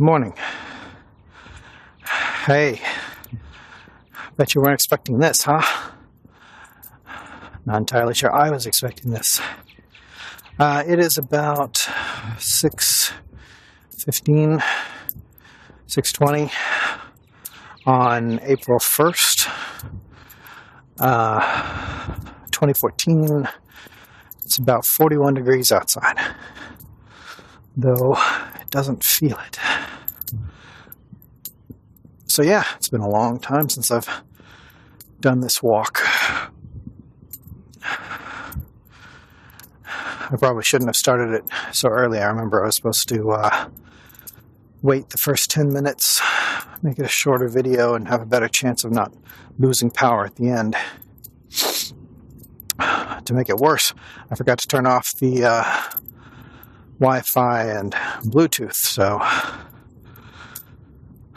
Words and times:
Morning. 0.00 0.32
Hey. 2.46 2.80
Bet 4.36 4.54
you 4.54 4.60
weren't 4.60 4.74
expecting 4.74 5.18
this, 5.18 5.42
huh? 5.42 5.90
Not 7.66 7.78
entirely 7.78 8.14
sure 8.14 8.32
I 8.32 8.50
was 8.50 8.64
expecting 8.64 9.10
this. 9.10 9.40
Uh, 10.56 10.84
it 10.86 11.00
is 11.00 11.18
about 11.18 11.74
6.15, 12.36 14.62
6.20 15.88 16.52
on 17.84 18.38
April 18.44 18.78
1st, 18.78 19.50
uh, 21.00 22.14
2014. 22.52 23.48
It's 24.44 24.58
about 24.58 24.86
41 24.86 25.34
degrees 25.34 25.72
outside, 25.72 26.20
though 27.76 28.16
it 28.60 28.70
doesn't 28.70 29.02
feel 29.02 29.36
it. 29.44 29.58
So, 32.38 32.44
yeah, 32.44 32.62
it's 32.76 32.88
been 32.88 33.00
a 33.00 33.08
long 33.08 33.40
time 33.40 33.68
since 33.68 33.90
I've 33.90 34.08
done 35.18 35.40
this 35.40 35.60
walk. 35.60 35.98
I 37.82 38.36
probably 40.38 40.62
shouldn't 40.62 40.88
have 40.88 40.94
started 40.94 41.34
it 41.34 41.42
so 41.72 41.88
early. 41.88 42.20
I 42.20 42.28
remember 42.28 42.62
I 42.62 42.66
was 42.66 42.76
supposed 42.76 43.08
to 43.08 43.32
uh, 43.32 43.68
wait 44.82 45.10
the 45.10 45.18
first 45.18 45.50
10 45.50 45.72
minutes, 45.72 46.22
make 46.80 47.00
it 47.00 47.06
a 47.06 47.08
shorter 47.08 47.48
video, 47.48 47.94
and 47.94 48.06
have 48.06 48.22
a 48.22 48.26
better 48.26 48.46
chance 48.46 48.84
of 48.84 48.92
not 48.92 49.12
losing 49.58 49.90
power 49.90 50.24
at 50.24 50.36
the 50.36 50.48
end. 50.48 50.76
To 53.24 53.34
make 53.34 53.48
it 53.48 53.56
worse, 53.56 53.92
I 54.30 54.36
forgot 54.36 54.58
to 54.58 54.68
turn 54.68 54.86
off 54.86 55.12
the 55.16 55.44
uh, 55.44 55.82
Wi 57.00 57.20
Fi 57.22 57.64
and 57.64 57.94
Bluetooth, 58.22 58.76
so 58.76 59.18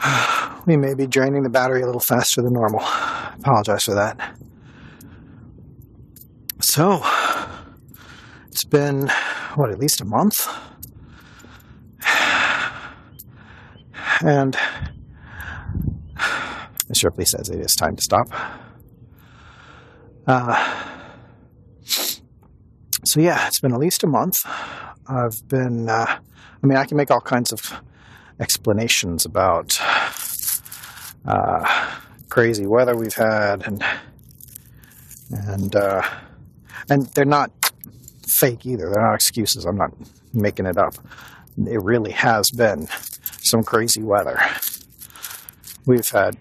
we 0.66 0.78
may 0.78 0.94
be 0.94 1.08
draining 1.08 1.44
the 1.44 1.50
battery 1.50 1.82
a 1.82 1.86
little 1.86 2.02
faster 2.02 2.42
than 2.42 2.54
normal. 2.54 2.82
Apologize 3.40 3.86
for 3.86 3.96
that. 3.96 4.38
So, 6.60 7.04
it's 8.48 8.64
been, 8.64 9.10
what, 9.56 9.72
at 9.72 9.80
least 9.80 10.02
a 10.02 10.06
month? 10.06 10.48
And 14.24 14.56
Mr. 16.92 17.06
Ripley 17.06 17.26
says 17.26 17.50
it 17.50 17.60
is 17.60 17.74
time 17.74 17.96
to 17.96 18.02
stop. 18.04 18.28
Uh, 20.28 20.94
so, 21.84 23.20
yeah, 23.20 23.48
it's 23.48 23.60
been 23.60 23.74
at 23.74 23.80
least 23.80 24.04
a 24.04 24.08
month. 24.08 24.46
I've 25.08 25.48
been, 25.48 25.90
uh, 25.90 26.06
I 26.06 26.68
mean, 26.68 26.78
I 26.78 26.86
can 26.86 26.98
make 26.98 27.10
all 27.10 27.20
kinds 27.20 27.52
of 27.52 27.82
explanations 28.42 29.26
about 29.26 29.80
uh, 31.26 31.92
crazy 32.28 32.66
weather 32.66 32.98
we've 32.98 33.14
had 33.14 33.66
and 33.68 33.84
and 35.30 35.76
uh, 35.76 36.02
and 36.90 37.06
they're 37.08 37.24
not 37.24 37.52
fake 38.28 38.66
either. 38.66 38.90
They're 38.90 39.04
not 39.04 39.16
excuses. 39.16 39.66
I'm 39.66 39.78
not 39.78 39.94
making 40.34 40.66
it 40.66 40.78
up. 40.78 40.96
It 41.58 41.82
really 41.82 42.12
has 42.12 42.50
been 42.52 42.88
some 43.42 43.64
crazy 43.64 44.02
weather. 44.02 44.40
We've 45.86 46.10
had 46.10 46.38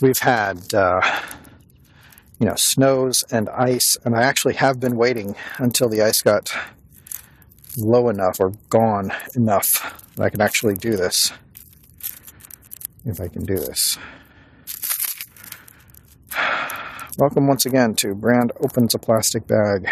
we've 0.00 0.18
had 0.18 0.74
uh, 0.74 1.00
you 2.38 2.46
know 2.46 2.54
snows 2.56 3.24
and 3.30 3.48
ice, 3.48 3.96
and 4.04 4.14
I 4.16 4.22
actually 4.22 4.54
have 4.54 4.80
been 4.80 4.96
waiting 4.96 5.36
until 5.58 5.88
the 5.88 6.02
ice 6.02 6.20
got 6.20 6.52
low 7.78 8.08
enough 8.08 8.38
or 8.40 8.52
gone 8.68 9.12
enough 9.34 10.12
that 10.16 10.24
I 10.24 10.30
can 10.30 10.40
actually 10.40 10.74
do 10.74 10.96
this. 10.96 11.32
If 13.04 13.20
I 13.20 13.28
can 13.28 13.44
do 13.44 13.56
this. 13.56 13.98
Welcome 17.18 17.46
once 17.46 17.66
again 17.66 17.94
to 17.96 18.14
Brand 18.14 18.52
Opens 18.60 18.94
a 18.94 18.98
Plastic 18.98 19.46
Bag 19.46 19.86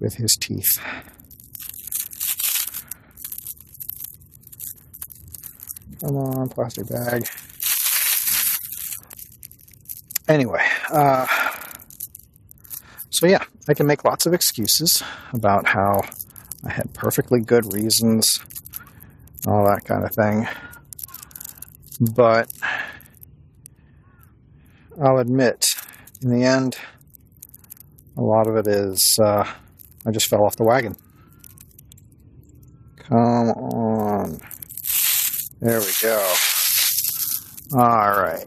with 0.00 0.14
his 0.14 0.36
teeth. 0.40 0.80
Come 6.00 6.16
on, 6.16 6.48
plastic 6.48 6.88
bag. 6.88 7.26
Anyway, 10.28 10.64
uh, 10.92 11.26
so 13.16 13.26
yeah, 13.26 13.42
I 13.66 13.72
can 13.72 13.86
make 13.86 14.04
lots 14.04 14.26
of 14.26 14.34
excuses 14.34 15.02
about 15.32 15.66
how 15.66 16.02
I 16.66 16.70
had 16.70 16.92
perfectly 16.92 17.40
good 17.40 17.72
reasons, 17.72 18.40
all 19.46 19.64
that 19.64 19.86
kind 19.86 20.04
of 20.04 20.14
thing. 20.14 20.46
But 22.14 22.52
I'll 25.02 25.16
admit, 25.16 25.64
in 26.20 26.28
the 26.28 26.44
end, 26.44 26.76
a 28.18 28.20
lot 28.20 28.48
of 28.48 28.56
it 28.56 28.66
is 28.66 29.18
uh, 29.18 29.50
I 30.04 30.10
just 30.10 30.26
fell 30.26 30.44
off 30.44 30.56
the 30.56 30.64
wagon. 30.64 30.94
Come 32.98 33.48
on. 33.48 34.38
There 35.60 35.80
we 35.80 35.92
go. 36.02 36.34
All 37.72 37.80
right. 37.80 38.46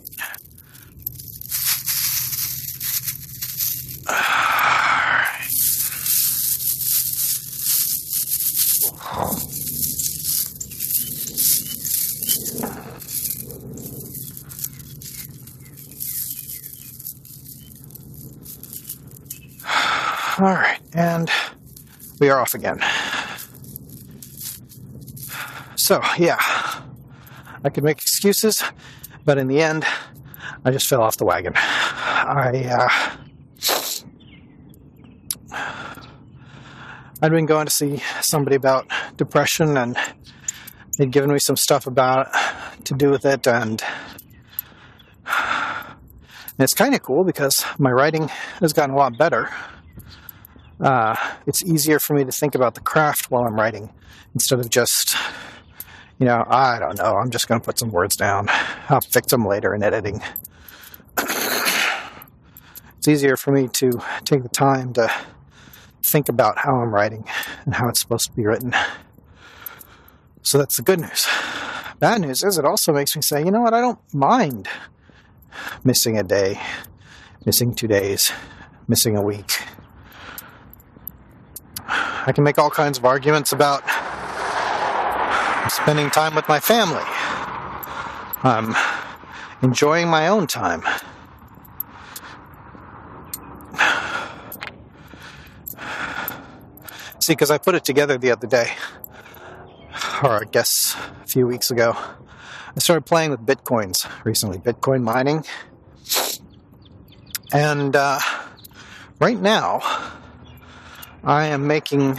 All 20.40 20.46
right, 20.46 20.80
and 20.94 21.30
we 22.29 22.34
are 22.34 22.41
off 22.41 22.53
again. 22.53 22.79
So, 25.75 26.00
yeah, 26.19 26.38
I 27.63 27.69
could 27.69 27.84
make 27.84 27.97
excuses, 27.97 28.63
but 29.25 29.40
in 29.40 29.47
the 29.47 29.63
end, 29.63 29.84
I 30.63 30.69
just 30.69 30.85
fell 30.85 31.01
off 31.01 31.18
the 31.18 31.25
wagon. 31.25 31.53
I, 31.56 32.69
uh, 32.69 32.88
I'd 37.23 37.31
been 37.31 37.47
going 37.47 37.66
to 37.66 37.72
see 37.72 38.03
somebody 38.22 38.56
about 38.56 38.85
depression, 39.18 39.75
and 39.75 39.97
they'd 41.00 41.09
given 41.09 41.34
me 41.34 41.39
some 41.39 41.57
stuff 41.57 41.88
about 41.88 42.28
to 42.84 42.94
do 42.94 43.09
with 43.09 43.25
it, 43.25 43.47
and, 43.47 43.81
and 45.25 46.59
it's 46.59 46.75
kind 46.75 46.94
of 46.94 47.01
cool 47.01 47.23
because 47.23 47.66
my 47.79 47.91
writing 47.91 48.28
has 48.59 48.72
gotten 48.72 48.94
a 48.94 48.97
lot 48.97 49.18
better 49.18 49.50
uh, 50.79 51.16
it's 51.45 51.63
easier 51.63 52.00
for 52.00 52.13
me 52.13 52.23
to 52.23 52.31
think 52.31 52.56
about 52.56 52.75
the 52.75 52.81
craft 52.81 53.29
while 53.29 53.45
I'm 53.45 53.56
writing 53.56 53.90
instead 54.34 54.59
of 54.59 54.69
just, 54.69 55.16
you 56.17 56.25
know, 56.25 56.45
I 56.47 56.79
don't 56.79 56.97
know, 56.97 57.17
I'm 57.17 57.29
just 57.29 57.47
going 57.47 57.59
to 57.59 57.66
put 57.66 57.79
some 57.79 57.91
words 57.91 58.16
down. 58.16 58.47
I'll 58.88 59.01
fix 59.01 59.31
them 59.31 59.45
later 59.45 59.73
in 59.75 59.84
editing. 59.84 60.22
it's 61.18 63.07
easier 63.07 63.35
for 63.35 63.51
me 63.51 63.68
to 63.73 64.01
take 64.23 64.44
the 64.44 64.50
time 64.50 64.94
to 64.94 65.12
think 66.03 66.29
about 66.29 66.59
how 66.59 66.78
I'm 66.78 66.94
writing 66.94 67.25
and 67.66 67.75
how 67.75 67.89
it's 67.89 68.00
supposed 68.00 68.29
to 68.29 68.35
be 68.35 68.45
written. 68.45 68.73
So 70.41 70.57
that's 70.57 70.78
the 70.78 70.84
good 70.84 71.01
news. 71.01 71.28
Bad 72.00 72.22
news 72.22 72.44
is 72.44 72.57
it 72.57 72.63
also 72.63 72.94
makes 72.94 73.16
me 73.16 73.22
say, 73.22 73.44
you 73.44 73.51
know 73.51 73.62
what, 73.62 73.73
I 73.73 73.81
don't 73.81 74.00
mind 74.13 74.69
missing 75.84 76.18
a 76.18 76.23
day, 76.23 76.59
missing 77.45 77.75
two 77.75 77.88
days, 77.88 78.31
missing 78.88 79.18
a 79.18 79.22
week 79.22 79.59
I 82.29 82.31
can 82.31 82.44
make 82.44 82.59
all 82.59 82.69
kinds 82.69 83.00
of 83.00 83.06
arguments 83.06 83.54
about 83.54 83.81
spending 85.71 86.12
time 86.12 86.36
with 86.36 86.48
my 86.48 86.59
family. 86.59 87.01
I'm 88.44 88.75
enjoying 89.63 90.09
my 90.09 90.27
own 90.27 90.45
time. 90.45 90.83
See, 97.19 97.33
because 97.33 97.50
I 97.50 97.57
put 97.57 97.74
it 97.74 97.83
together 97.83 98.19
the 98.19 98.30
other 98.30 98.45
day, 98.45 98.74
or 100.21 100.42
I 100.42 100.44
guess 100.51 100.95
a 101.24 101.27
few 101.27 101.48
weeks 101.48 101.71
ago. 101.71 101.98
I 101.98 102.77
started 102.77 103.07
playing 103.07 103.31
with 103.31 103.44
bitcoins 103.44 104.07
recently, 104.24 104.59
Bitcoin 104.59 105.01
mining. 105.01 105.45
And 107.51 107.95
uh, 107.95 108.19
right 109.19 109.39
now, 109.39 109.81
I 111.24 111.48
am 111.48 111.68
making 111.68 112.18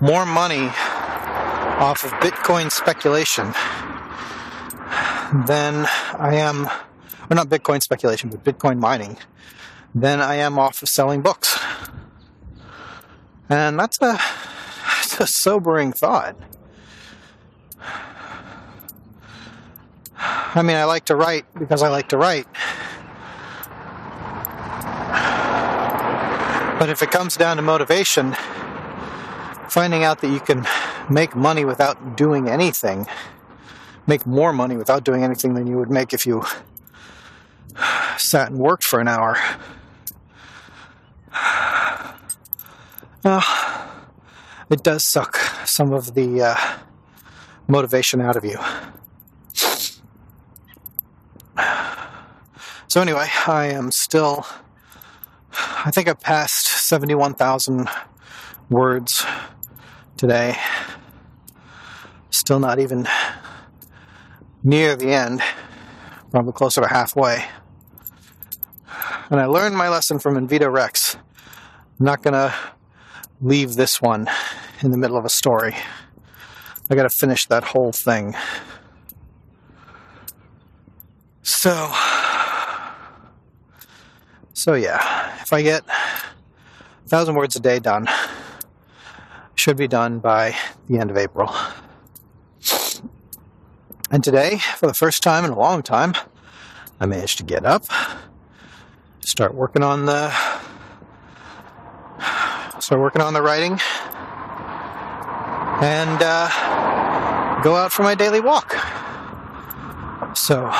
more 0.00 0.24
money 0.24 0.70
off 1.78 2.04
of 2.04 2.10
Bitcoin 2.22 2.72
speculation 2.72 3.52
than 5.46 5.86
I 6.18 6.36
am, 6.36 6.66
or 7.30 7.34
not 7.34 7.48
Bitcoin 7.48 7.82
speculation, 7.82 8.30
but 8.30 8.42
Bitcoin 8.44 8.78
mining, 8.78 9.18
than 9.94 10.20
I 10.20 10.36
am 10.36 10.58
off 10.58 10.82
of 10.82 10.88
selling 10.88 11.20
books. 11.20 11.58
And 13.50 13.78
that's 13.78 14.00
a, 14.00 14.18
it's 15.00 15.20
a 15.20 15.26
sobering 15.26 15.92
thought. 15.92 16.36
I 20.18 20.62
mean, 20.62 20.76
I 20.76 20.84
like 20.84 21.04
to 21.06 21.16
write 21.16 21.44
because 21.58 21.82
I 21.82 21.88
like 21.88 22.08
to 22.08 22.16
write. 22.16 22.46
But 26.78 26.90
if 26.90 27.02
it 27.02 27.10
comes 27.10 27.36
down 27.36 27.56
to 27.56 27.62
motivation, 27.62 28.36
finding 29.68 30.04
out 30.04 30.20
that 30.20 30.28
you 30.28 30.40
can 30.40 30.66
make 31.10 31.34
money 31.34 31.64
without 31.64 32.16
doing 32.16 32.48
anything, 32.48 33.06
make 34.06 34.26
more 34.26 34.52
money 34.52 34.76
without 34.76 35.02
doing 35.04 35.24
anything 35.24 35.54
than 35.54 35.66
you 35.66 35.76
would 35.78 35.90
make 35.90 36.12
if 36.12 36.26
you 36.26 36.44
sat 38.18 38.50
and 38.50 38.58
worked 38.58 38.84
for 38.84 39.00
an 39.00 39.08
hour. 39.08 39.36
It 44.68 44.82
does 44.82 45.08
suck 45.10 45.36
some 45.64 45.92
of 45.92 46.14
the 46.14 46.42
uh, 46.42 46.56
motivation 47.68 48.20
out 48.20 48.36
of 48.36 48.44
you. 48.44 48.58
So, 52.88 53.00
anyway, 53.00 53.28
I 53.46 53.66
am 53.66 53.90
still, 53.92 54.46
I 55.86 55.92
think 55.92 56.08
I 56.08 56.14
passed 56.14 56.66
71,000 56.66 57.88
words 58.68 59.24
today. 60.16 60.56
Still 62.30 62.58
not 62.58 62.80
even 62.80 63.06
near 64.64 64.96
the 64.96 65.12
end, 65.12 65.42
probably 66.32 66.54
closer 66.54 66.80
to 66.80 66.88
halfway. 66.88 67.44
And 69.30 69.38
I 69.38 69.46
learned 69.46 69.76
my 69.76 69.88
lesson 69.88 70.18
from 70.18 70.34
Invito 70.34 70.72
Rex. 70.72 71.14
I'm 72.00 72.06
not 72.06 72.20
to 72.32 72.52
leave 73.40 73.76
this 73.76 74.02
one 74.02 74.28
in 74.82 74.90
the 74.90 74.98
middle 74.98 75.16
of 75.16 75.24
a 75.24 75.30
story. 75.30 75.76
I 76.90 76.96
got 76.96 77.04
to 77.04 77.10
finish 77.10 77.46
that 77.46 77.62
whole 77.62 77.92
thing. 77.92 78.34
So, 81.42 81.94
so 84.52 84.74
yeah, 84.74 85.15
if 85.46 85.52
I 85.52 85.62
get 85.62 85.84
a 85.88 87.08
thousand 87.08 87.36
words 87.36 87.54
a 87.54 87.60
day 87.60 87.78
done, 87.78 88.08
should 89.54 89.76
be 89.76 89.86
done 89.86 90.18
by 90.18 90.56
the 90.88 90.98
end 90.98 91.08
of 91.08 91.16
April. 91.16 91.54
And 94.10 94.24
today, 94.24 94.58
for 94.58 94.88
the 94.88 94.94
first 94.94 95.22
time 95.22 95.44
in 95.44 95.52
a 95.52 95.56
long 95.56 95.84
time, 95.84 96.14
I 96.98 97.06
managed 97.06 97.38
to 97.38 97.44
get 97.44 97.64
up, 97.64 97.84
start 99.20 99.54
working 99.54 99.84
on 99.84 100.06
the 100.06 100.30
start 102.80 103.00
working 103.00 103.22
on 103.22 103.32
the 103.32 103.42
writing, 103.42 103.78
and 105.80 106.22
uh, 106.22 107.60
go 107.62 107.76
out 107.76 107.92
for 107.92 108.02
my 108.02 108.16
daily 108.16 108.40
walk. 108.40 108.72
So, 110.36 110.72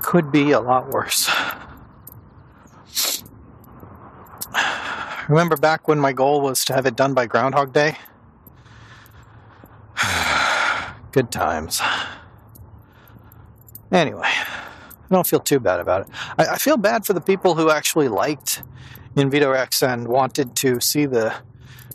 could 0.00 0.30
be 0.30 0.52
a 0.52 0.60
lot 0.60 0.90
worse. 0.90 1.23
Remember 5.28 5.56
back 5.56 5.88
when 5.88 5.98
my 5.98 6.12
goal 6.12 6.42
was 6.42 6.64
to 6.66 6.74
have 6.74 6.84
it 6.84 6.96
done 6.96 7.14
by 7.14 7.26
Groundhog 7.26 7.72
Day? 7.72 7.96
Good 11.12 11.30
times. 11.30 11.80
Anyway, 13.90 14.26
I 14.26 15.06
don't 15.10 15.26
feel 15.26 15.40
too 15.40 15.60
bad 15.60 15.80
about 15.80 16.02
it. 16.02 16.08
I, 16.38 16.46
I 16.46 16.58
feel 16.58 16.76
bad 16.76 17.06
for 17.06 17.14
the 17.14 17.20
people 17.20 17.54
who 17.54 17.70
actually 17.70 18.08
liked 18.08 18.62
Invito 19.16 19.50
Rex 19.50 19.82
and 19.82 20.08
wanted 20.08 20.56
to 20.56 20.80
see 20.80 21.06
the, 21.06 21.34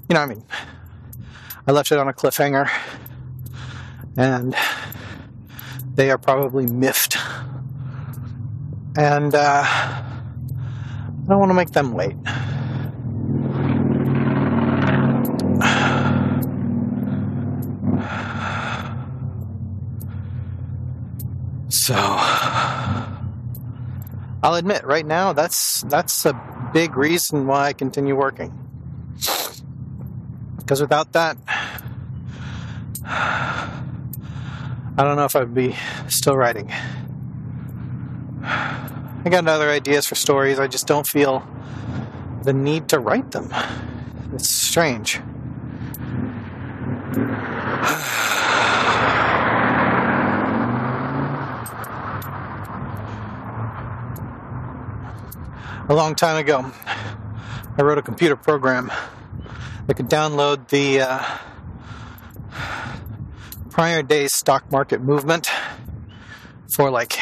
you 0.08 0.16
know, 0.16 0.22
I 0.22 0.26
mean, 0.26 0.44
I 1.68 1.72
left 1.72 1.92
it 1.92 2.00
on 2.00 2.08
a 2.08 2.14
cliffhanger, 2.14 2.68
and 4.18 4.56
they 5.94 6.10
are 6.10 6.18
probably 6.18 6.66
miffed. 6.66 7.16
And 8.98 9.36
uh, 9.36 9.64
I 9.66 11.26
don't 11.28 11.40
want 11.40 11.52
to 11.52 11.54
make 11.54 11.72
them 11.72 11.94
wait. 11.94 12.16
So 21.90 21.96
I'll 24.44 24.54
admit 24.54 24.86
right 24.86 25.08
now 25.08 25.34
that's 25.34 25.82
that's 25.82 26.24
a 26.24 26.40
big 26.72 26.96
reason 26.96 27.48
why 27.48 27.66
I 27.66 27.74
continue 27.74 28.16
working. 28.16 28.54
Because 30.58 30.82
without 30.82 31.14
that 31.14 31.36
I 33.04 33.74
don't 34.98 35.16
know 35.16 35.26
if 35.26 35.36
I'd 35.36 35.56
be 35.56 35.76
still 36.10 36.38
writing. 36.38 36.72
I 38.44 39.30
got 39.32 39.48
other 39.48 39.72
ideas 39.72 40.06
for 40.06 40.14
stories, 40.14 40.60
I 40.60 40.68
just 40.68 40.86
don't 40.86 41.08
feel 41.08 41.44
the 42.44 42.54
need 42.54 42.90
to 42.90 43.00
write 43.00 43.32
them. 43.32 43.52
It's 44.36 44.48
strange. 44.48 45.20
A 55.90 55.96
long 55.96 56.14
time 56.14 56.38
ago, 56.38 56.72
I 56.86 57.82
wrote 57.82 57.98
a 57.98 58.04
computer 58.04 58.36
program 58.36 58.92
that 59.88 59.96
could 59.96 60.08
download 60.08 60.68
the 60.68 61.02
uh, 61.02 61.24
prior 63.72 64.04
day's 64.04 64.32
stock 64.32 64.72
market 64.72 65.02
movement 65.02 65.50
for 66.76 66.92
like 66.92 67.18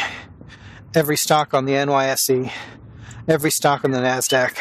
every 0.93 1.15
stock 1.15 1.53
on 1.53 1.63
the 1.63 1.71
NYSE, 1.71 2.51
every 3.29 3.51
stock 3.51 3.85
on 3.85 3.91
the 3.91 3.99
NASDAQ. 3.99 4.57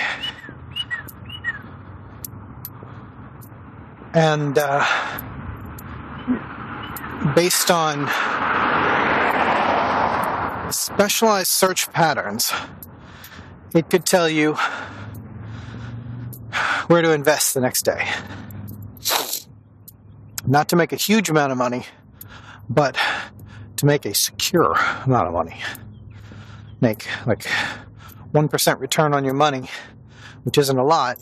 And 4.14 4.56
uh, 4.56 4.85
based 7.35 7.73
on 7.73 8.06
specialized 10.70 11.50
search 11.50 11.91
patterns, 11.93 12.53
it 13.76 13.90
could 13.90 14.06
tell 14.06 14.28
you 14.28 14.55
where 16.87 17.02
to 17.02 17.12
invest 17.12 17.52
the 17.52 17.61
next 17.61 17.84
day. 17.84 18.08
Not 20.46 20.69
to 20.70 20.77
make 20.77 20.93
a 20.93 20.96
huge 20.96 21.29
amount 21.29 21.53
of 21.53 21.58
money, 21.58 21.84
but 22.69 22.96
to 23.77 23.86
make 23.86 24.06
a 24.06 24.15
secure 24.15 24.72
amount 25.05 25.29
of 25.29 25.34
money. 25.34 25.60
Make 26.81 27.06
like 27.27 27.46
1% 28.32 28.81
return 28.81 29.12
on 29.12 29.24
your 29.24 29.34
money, 29.34 29.69
which 30.44 30.56
isn't 30.56 30.79
a 30.79 30.84
lot, 30.84 31.19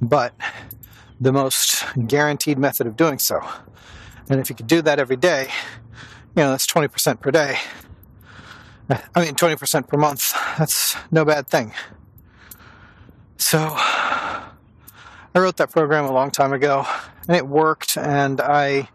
but 0.00 0.34
the 1.20 1.32
most 1.32 1.84
guaranteed 2.06 2.58
method 2.58 2.86
of 2.86 2.96
doing 2.96 3.18
so. 3.18 3.40
And 4.28 4.40
if 4.40 4.50
you 4.50 4.56
could 4.56 4.66
do 4.66 4.82
that 4.82 4.98
every 4.98 5.16
day, 5.16 5.48
you 6.36 6.42
know, 6.42 6.50
that's 6.50 6.66
20% 6.66 7.20
per 7.20 7.30
day. 7.30 7.58
I 8.90 9.24
mean, 9.24 9.34
20% 9.34 9.88
per 9.88 9.96
month. 9.96 10.32
That's 10.58 10.96
no 11.10 11.24
bad 11.24 11.48
thing. 11.48 11.72
So, 13.38 13.58
I 13.60 14.52
wrote 15.34 15.56
that 15.56 15.70
program 15.70 16.04
a 16.04 16.12
long 16.12 16.30
time 16.30 16.52
ago, 16.52 16.86
and 17.26 17.36
it 17.36 17.46
worked, 17.46 17.96
and 17.96 18.40
I 18.40 18.88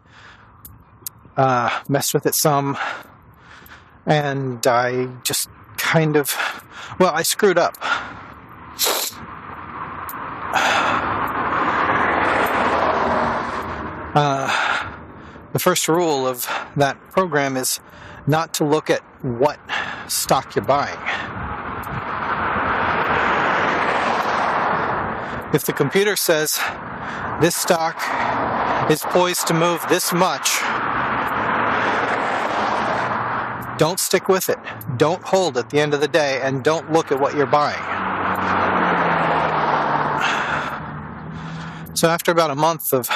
uh, 1.36 1.80
messed 1.88 2.14
with 2.14 2.26
it 2.26 2.34
some, 2.34 2.78
and 4.06 4.64
I 4.66 5.08
just 5.24 5.48
kind 5.76 6.16
of, 6.16 6.30
well, 6.98 7.12
I 7.12 7.22
screwed 7.22 7.58
up. 7.58 7.76
Uh, 14.12 14.92
the 15.52 15.58
first 15.58 15.86
rule 15.86 16.26
of 16.26 16.48
that 16.76 17.00
program 17.10 17.56
is 17.56 17.80
not 18.26 18.54
to 18.54 18.64
look 18.64 18.90
at 18.90 19.00
what 19.24 19.58
stock 20.08 20.54
you're 20.54 20.64
buying. 20.64 20.98
If 25.52 25.64
the 25.64 25.72
computer 25.72 26.14
says 26.14 26.60
this 27.40 27.56
stock 27.56 28.00
is 28.90 29.02
poised 29.02 29.46
to 29.48 29.54
move 29.54 29.84
this 29.88 30.12
much, 30.12 30.60
don't 33.78 33.98
stick 33.98 34.28
with 34.28 34.48
it. 34.48 34.58
Don't 34.98 35.22
hold 35.22 35.56
at 35.56 35.70
the 35.70 35.80
end 35.80 35.94
of 35.94 36.00
the 36.00 36.08
day 36.08 36.40
and 36.42 36.62
don't 36.62 36.92
look 36.92 37.10
at 37.10 37.18
what 37.18 37.34
you're 37.34 37.46
buying. 37.46 37.80
So, 41.96 42.08
after 42.08 42.30
about 42.30 42.50
a 42.50 42.54
month 42.54 42.92
of 42.92 43.08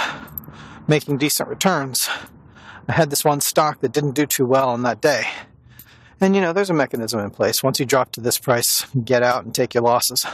making 0.88 1.18
decent 1.18 1.48
returns, 1.48 2.08
I 2.88 2.92
had 2.92 3.10
this 3.10 3.24
one 3.24 3.40
stock 3.40 3.80
that 3.80 3.92
didn't 3.92 4.12
do 4.12 4.26
too 4.26 4.46
well 4.46 4.68
on 4.68 4.82
that 4.82 5.00
day. 5.00 5.24
And 6.20 6.34
you 6.34 6.40
know, 6.40 6.52
there's 6.52 6.70
a 6.70 6.74
mechanism 6.74 7.20
in 7.20 7.30
place. 7.30 7.62
Once 7.62 7.80
you 7.80 7.86
drop 7.86 8.12
to 8.12 8.20
this 8.20 8.38
price, 8.38 8.86
get 9.04 9.22
out 9.22 9.44
and 9.44 9.54
take 9.54 9.74
your 9.74 9.82
losses. 9.82 10.24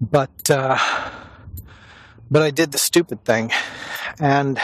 But 0.00 0.50
uh, 0.50 0.78
But 2.30 2.42
I 2.42 2.50
did 2.50 2.72
the 2.72 2.78
stupid 2.78 3.24
thing 3.24 3.52
and 4.18 4.58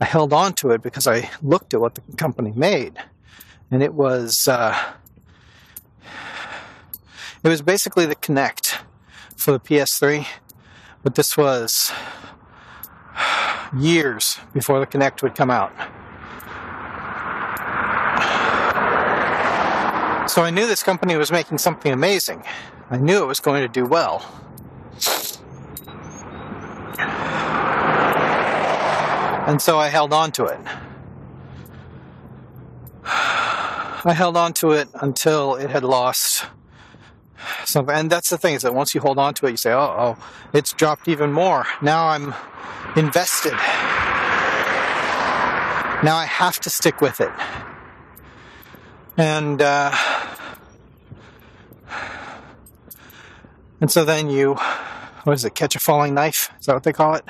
I 0.00 0.04
held 0.04 0.32
on 0.32 0.52
to 0.54 0.70
it 0.70 0.82
because 0.82 1.06
I 1.06 1.30
looked 1.42 1.74
at 1.74 1.80
what 1.80 1.94
the 1.94 2.02
company 2.16 2.52
made. 2.54 2.98
And 3.70 3.82
it 3.82 3.94
was, 3.94 4.46
uh, 4.46 4.78
it 7.42 7.48
was 7.48 7.62
basically 7.62 8.06
the 8.06 8.14
Kinect 8.14 8.78
for 9.36 9.52
the 9.52 9.58
PS3, 9.58 10.26
but 11.02 11.14
this 11.14 11.36
was 11.36 11.90
years 13.76 14.38
before 14.52 14.78
the 14.78 14.86
Kinect 14.86 15.22
would 15.22 15.34
come 15.34 15.50
out. 15.50 15.72
So 20.32 20.42
I 20.42 20.48
knew 20.48 20.66
this 20.66 20.82
company 20.82 21.14
was 21.18 21.30
making 21.30 21.58
something 21.58 21.92
amazing. 21.92 22.42
I 22.88 22.96
knew 22.96 23.22
it 23.22 23.26
was 23.26 23.38
going 23.38 23.60
to 23.60 23.68
do 23.68 23.84
well. 23.84 24.24
And 29.46 29.60
so 29.60 29.78
I 29.78 29.88
held 29.88 30.14
on 30.14 30.32
to 30.32 30.46
it. 30.46 30.58
I 33.04 34.14
held 34.16 34.38
on 34.38 34.54
to 34.54 34.70
it 34.70 34.88
until 34.94 35.56
it 35.56 35.68
had 35.68 35.84
lost 35.84 36.46
something. 37.66 37.94
And 37.94 38.08
that's 38.10 38.30
the 38.30 38.38
thing 38.38 38.54
is 38.54 38.62
that 38.62 38.72
once 38.72 38.94
you 38.94 39.02
hold 39.02 39.18
on 39.18 39.34
to 39.34 39.44
it, 39.44 39.50
you 39.50 39.58
say, 39.58 39.72
oh, 39.72 40.16
oh, 40.16 40.16
it's 40.54 40.72
dropped 40.72 41.08
even 41.08 41.30
more. 41.30 41.66
Now 41.82 42.06
I'm 42.08 42.32
invested. 42.96 43.52
Now 46.02 46.16
I 46.16 46.24
have 46.26 46.58
to 46.60 46.70
stick 46.70 47.02
with 47.02 47.20
it. 47.20 47.32
And, 49.18 49.60
uh, 49.60 49.90
and 53.82 53.90
so 53.90 54.04
then 54.04 54.30
you, 54.30 54.54
what 55.24 55.32
is 55.32 55.44
it, 55.44 55.56
catch 55.56 55.74
a 55.74 55.80
falling 55.80 56.14
knife? 56.14 56.50
Is 56.60 56.66
that 56.66 56.74
what 56.74 56.84
they 56.84 56.92
call 56.92 57.16
it? 57.16 57.24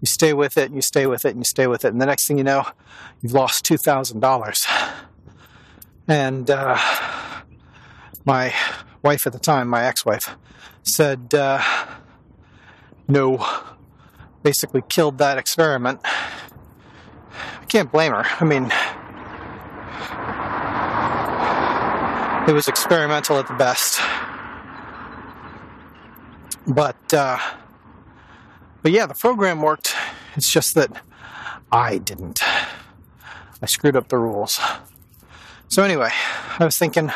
You 0.00 0.06
stay 0.06 0.32
with 0.32 0.56
it, 0.56 0.66
and 0.66 0.76
you 0.76 0.82
stay 0.82 1.06
with 1.06 1.24
it, 1.24 1.30
and 1.30 1.38
you 1.38 1.44
stay 1.44 1.66
with 1.66 1.84
it. 1.84 1.88
And 1.88 2.00
the 2.00 2.06
next 2.06 2.28
thing 2.28 2.38
you 2.38 2.44
know, 2.44 2.64
you've 3.22 3.32
lost 3.32 3.64
$2,000. 3.64 4.94
And, 6.06 6.48
uh, 6.48 6.78
my 8.24 8.54
wife 9.02 9.26
at 9.26 9.32
the 9.32 9.38
time, 9.40 9.66
my 9.66 9.84
ex 9.84 10.06
wife, 10.06 10.36
said, 10.84 11.34
uh, 11.34 11.60
no, 13.08 13.44
basically 14.44 14.82
killed 14.88 15.18
that 15.18 15.38
experiment. 15.38 16.00
I 16.04 17.64
can't 17.66 17.90
blame 17.90 18.12
her. 18.12 18.24
I 18.24 18.44
mean, 18.44 18.72
it 22.46 22.52
was 22.52 22.68
experimental 22.68 23.38
at 23.38 23.48
the 23.48 23.54
best. 23.54 24.00
But, 26.66 27.14
uh, 27.14 27.38
but 28.82 28.92
yeah, 28.92 29.06
the 29.06 29.14
program 29.14 29.62
worked. 29.62 29.94
It's 30.36 30.50
just 30.50 30.74
that 30.74 30.90
I 31.72 31.98
didn't. 31.98 32.42
I 33.62 33.66
screwed 33.66 33.96
up 33.96 34.08
the 34.08 34.18
rules. 34.18 34.60
So 35.68 35.82
anyway, 35.82 36.10
I 36.58 36.64
was 36.64 36.78
thinking 36.78 37.10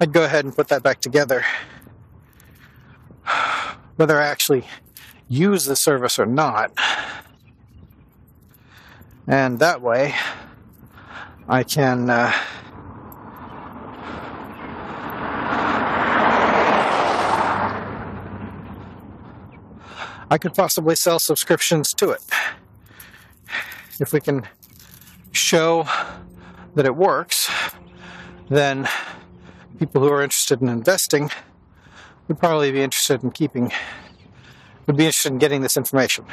I'd 0.00 0.12
go 0.12 0.24
ahead 0.24 0.44
and 0.44 0.54
put 0.54 0.68
that 0.68 0.82
back 0.82 1.00
together. 1.00 1.44
Whether 3.96 4.20
I 4.20 4.26
actually 4.26 4.66
use 5.28 5.64
the 5.64 5.76
service 5.76 6.18
or 6.18 6.26
not. 6.26 6.72
And 9.26 9.58
that 9.60 9.80
way, 9.80 10.14
I 11.48 11.62
can 11.62 12.10
uh, 12.10 12.32
I 20.32 20.38
could 20.38 20.54
possibly 20.54 20.96
sell 20.96 21.18
subscriptions 21.18 21.92
to 21.92 22.08
it. 22.08 22.22
If 24.00 24.14
we 24.14 24.20
can 24.20 24.48
show 25.30 25.86
that 26.74 26.86
it 26.86 26.96
works, 26.96 27.50
then 28.48 28.88
people 29.78 30.00
who 30.00 30.08
are 30.08 30.22
interested 30.22 30.62
in 30.62 30.70
investing 30.70 31.30
would 32.28 32.38
probably 32.38 32.72
be 32.72 32.80
interested 32.80 33.22
in 33.22 33.30
keeping, 33.30 33.72
would 34.86 34.96
be 34.96 35.04
interested 35.04 35.32
in 35.32 35.38
getting 35.38 35.60
this 35.60 35.76
information. 35.76 36.24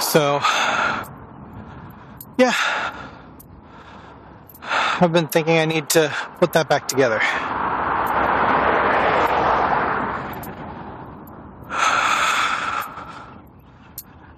So, 0.00 0.38
yeah, 2.38 2.54
I've 4.62 5.12
been 5.12 5.26
thinking 5.26 5.58
I 5.58 5.64
need 5.64 5.90
to 5.90 6.14
put 6.38 6.52
that 6.52 6.68
back 6.68 6.86
together. 6.86 7.20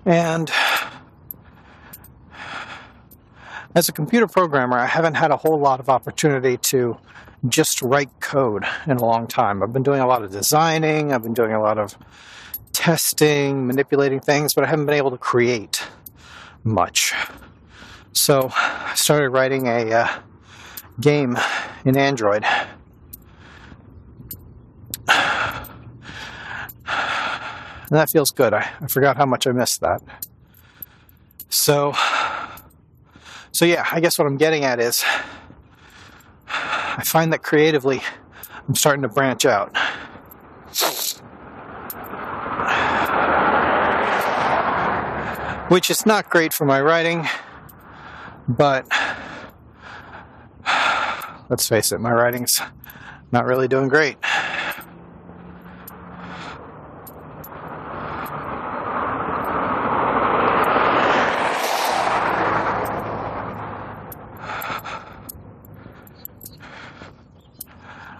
And 0.07 0.51
as 3.75 3.89
a 3.89 3.93
computer 3.93 4.29
programmer, 4.29 4.79
I 4.79 4.87
haven't 4.87 5.15
had 5.15 5.33
a 5.33 5.37
whole 5.37 5.59
lot 5.59 5.81
of 5.81 5.89
opportunity 5.89 6.57
to 6.69 6.97
just 7.49 7.83
write 7.83 8.21
code 8.21 8.65
in 8.87 8.97
a 8.97 9.05
long 9.05 9.27
time. 9.27 9.63
I've 9.63 9.73
been 9.73 9.83
doing 9.83 10.01
a 10.01 10.07
lot 10.07 10.23
of 10.23 10.31
designing, 10.31 11.13
I've 11.13 11.25
been 11.25 11.35
doing 11.35 11.53
a 11.53 11.61
lot 11.61 11.77
of 11.79 11.99
testing, 12.73 13.67
manipulating 13.67 14.21
things, 14.21 14.55
but 14.55 14.63
I 14.63 14.69
haven't 14.69 14.87
been 14.87 14.95
able 14.95 15.11
to 15.11 15.19
create 15.19 15.83
much. 16.63 17.13
So 18.13 18.51
I 18.55 18.93
started 18.95 19.31
writing 19.31 19.67
a 19.67 19.93
uh, 19.93 20.09
game 21.01 21.37
in 21.85 21.97
Android. 21.97 22.45
That 27.90 28.11
feels 28.11 28.31
good. 28.31 28.52
I, 28.55 28.71
I 28.81 28.87
forgot 28.88 29.16
how 29.16 29.26
much 29.26 29.47
I 29.47 29.52
missed 29.52 29.81
that. 29.81 30.02
So 31.49 31.95
so, 33.57 33.64
yeah, 33.64 33.87
I 33.90 34.00
guess 34.00 34.19
what 34.19 34.26
I'm 34.26 34.37
getting 34.37 34.64
at 34.64 34.81
is 34.81 35.02
I 36.47 37.02
find 37.07 37.33
that 37.33 37.43
creatively 37.43 38.02
I'm 38.69 38.75
starting 38.75 39.00
to 39.00 39.09
branch 39.09 39.47
out. 39.47 39.75
Which 45.71 45.88
is 45.88 46.05
not 46.05 46.28
great 46.28 46.52
for 46.52 46.66
my 46.66 46.83
writing, 46.83 47.26
but 48.47 48.87
let's 51.49 51.66
face 51.66 51.93
it, 51.93 51.99
my 51.99 52.12
writing's 52.12 52.61
not 53.33 53.47
really 53.47 53.69
doing 53.69 53.88
great. 53.88 54.19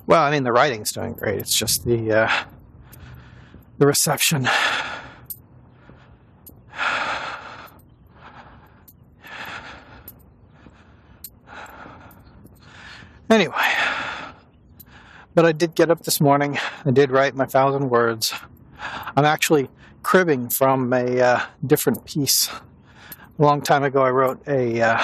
Well, 0.09 0.16
I 0.27 0.31
mean, 0.33 0.43
the 0.43 0.51
writing's 0.51 0.91
doing 0.91 1.13
great. 1.13 1.39
It's 1.39 1.57
just 1.57 1.85
the 1.85 2.13
uh, 2.13 2.45
the 3.79 3.87
reception. 3.87 4.49
Anyway, 13.31 13.55
but 15.35 15.47
I 15.47 15.53
did 15.53 15.77
get 15.77 15.93
up 15.93 16.03
this 16.03 16.21
morning. 16.21 16.59
I 16.85 16.91
did 16.91 17.13
write 17.13 17.37
my 17.37 17.47
thousand 17.47 17.91
words. 17.91 18.35
I'm 19.17 19.25
actually 19.25 19.69
cribbing 20.03 20.49
from 20.49 20.93
a 20.93 21.21
uh, 21.21 21.41
different 21.65 22.05
piece. 22.05 22.49
A 22.49 23.43
long 23.43 23.63
time 23.63 23.85
ago, 23.85 24.03
I 24.03 24.11
wrote 24.11 24.43
a 24.49 24.81
uh, 24.81 25.01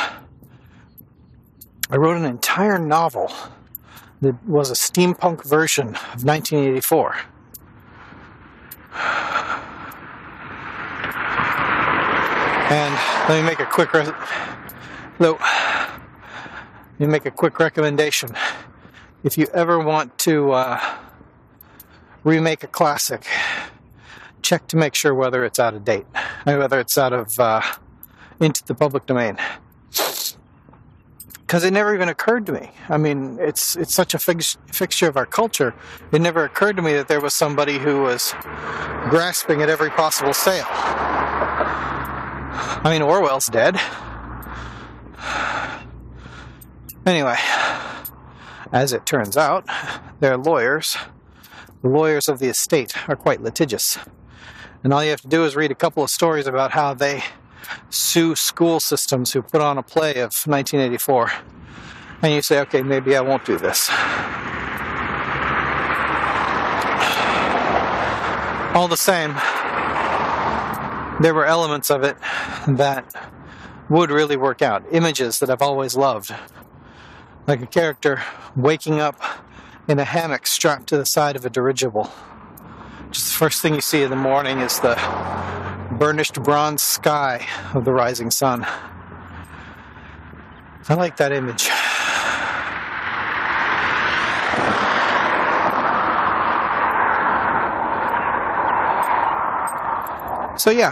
I 1.91 1.97
wrote 1.97 2.17
an 2.17 2.25
entire 2.25 2.79
novel 2.79 3.33
that 4.23 4.43
was 4.47 4.71
a 4.71 4.75
steampunk 4.75 5.45
version 5.45 5.89
of 5.89 6.25
1984. 6.25 7.17
And 12.71 12.95
let 13.29 13.43
me 13.43 13.43
make 13.43 13.59
a 13.59 13.67
quick 13.67 13.93
re- 13.93 14.13
let 15.19 15.39
me 16.99 17.07
make 17.07 17.27
a 17.27 17.31
quick 17.33 17.59
recommendation. 17.59 18.31
If 19.25 19.37
you 19.37 19.49
ever 19.53 19.79
want 19.79 20.17
to 20.19 20.53
uh, 20.53 20.81
remake 22.23 22.63
a 22.63 22.69
classic, 22.69 23.27
check 24.41 24.69
to 24.69 24.77
make 24.77 24.95
sure 24.95 25.15
whether 25.15 25.45
it's 25.45 25.59
out 25.59 25.75
of 25.75 25.85
date, 25.85 26.07
whether 26.45 26.79
it's 26.79 26.97
out 26.97 27.13
of 27.13 27.29
uh, 27.39 27.61
into 28.41 28.65
the 28.65 28.75
public 28.75 29.07
domain 29.07 29.37
because 31.53 31.65
it 31.65 31.73
never 31.75 31.95
even 31.95 32.09
occurred 32.09 32.47
to 32.47 32.53
me. 32.53 32.71
I 32.89 32.97
mean, 32.97 33.37
it's 33.39 33.77
it's 33.77 33.95
such 33.95 34.15
a 34.15 34.19
fix, 34.19 34.57
fixture 34.73 35.07
of 35.07 35.19
our 35.19 35.27
culture. 35.27 35.75
It 36.11 36.23
never 36.23 36.45
occurred 36.45 36.77
to 36.77 36.83
me 36.83 36.95
that 36.95 37.09
there 37.09 37.21
was 37.21 37.35
somebody 37.35 37.79
who 37.79 38.01
was 38.01 38.33
grasping 39.11 39.61
at 39.61 39.69
every 39.69 39.91
possible 39.91 40.33
sale. 40.33 40.65
I 40.71 42.89
mean, 42.91 43.03
Orwell's 43.03 43.49
dead. 43.49 43.79
Anyway, 47.05 47.37
As 48.73 48.95
it 48.95 49.05
turns 49.05 49.37
out, 49.37 49.67
their 50.21 50.39
lawyers, 50.39 50.97
the 51.83 51.91
lawyers 51.91 52.29
of 52.29 52.39
the 52.39 52.49
estate, 52.49 52.95
are 53.11 53.17
quite 53.17 53.43
litigious. 53.43 53.99
And 54.83 54.95
all 54.95 55.05
you 55.05 55.11
have 55.11 55.21
to 55.21 55.29
do 55.29 55.45
is 55.45 55.55
read 55.55 55.71
a 55.71 55.75
couple 55.75 56.03
of 56.03 56.09
stories 56.09 56.47
about 56.47 56.71
how 56.71 56.95
they 56.95 57.23
sue 57.91 58.35
school 58.35 58.81
systems 58.81 59.33
who 59.33 59.43
put 59.43 59.61
on 59.61 59.79
a 59.79 59.83
play 59.83 60.13
of 60.13 60.33
1984. 60.45 61.33
And 62.23 62.33
you 62.33 62.43
say, 62.43 62.61
okay, 62.61 62.83
maybe 62.83 63.17
I 63.17 63.21
won't 63.21 63.45
do 63.45 63.59
this. 63.59 63.91
All 68.75 68.89
the 68.89 68.97
same, 68.97 69.35
there 71.23 71.35
were 71.35 71.45
elements 71.45 71.91
of 71.91 72.05
it 72.05 72.17
that 72.67 73.05
would 73.91 74.11
really 74.11 74.37
work 74.37 74.63
out. 74.63 74.85
Images 74.93 75.41
that 75.41 75.51
I've 75.51 75.61
always 75.61 75.97
loved. 75.97 76.35
Like 77.47 77.61
a 77.61 77.67
character 77.67 78.23
waking 78.57 79.01
up 79.01 79.21
in 79.89 79.99
a 79.99 80.05
hammock 80.05 80.47
strapped 80.47 80.87
to 80.89 80.97
the 80.97 81.05
side 81.05 81.37
of 81.37 81.45
a 81.45 81.51
dirigible. 81.51 82.11
Just 83.11 83.33
the 83.33 83.39
first 83.39 83.61
thing 83.61 83.75
you 83.75 83.81
see 83.81 84.03
in 84.03 84.11
the 84.11 84.17
morning 84.17 84.61
is 84.61 84.81
the 84.81 84.95
burnished 86.03 86.43
bronze 86.43 86.83
sky 86.83 87.47
of 87.75 87.85
the 87.85 87.93
rising 87.93 88.29
sun. 88.29 88.67
I 90.89 90.95
like 90.95 91.17
that 91.19 91.31
image. 91.31 91.71
So, 100.59 100.73
yeah, 100.73 100.91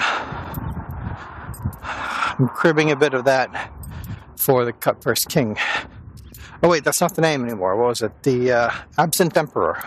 I'm 2.38 2.46
cribbing 2.50 2.92
a 2.92 2.96
bit 2.96 3.12
of 3.12 3.24
that 3.24 3.72
for 4.36 4.64
the 4.64 4.72
Cut 4.72 5.02
First 5.02 5.28
King. 5.28 5.58
Oh, 6.62 6.68
wait, 6.68 6.84
that's 6.84 7.00
not 7.00 7.16
the 7.16 7.22
name 7.22 7.42
anymore. 7.42 7.74
What 7.74 7.88
was 7.88 8.02
it? 8.02 8.22
The 8.22 8.52
uh, 8.52 8.70
Absent 8.96 9.36
Emperor. 9.36 9.82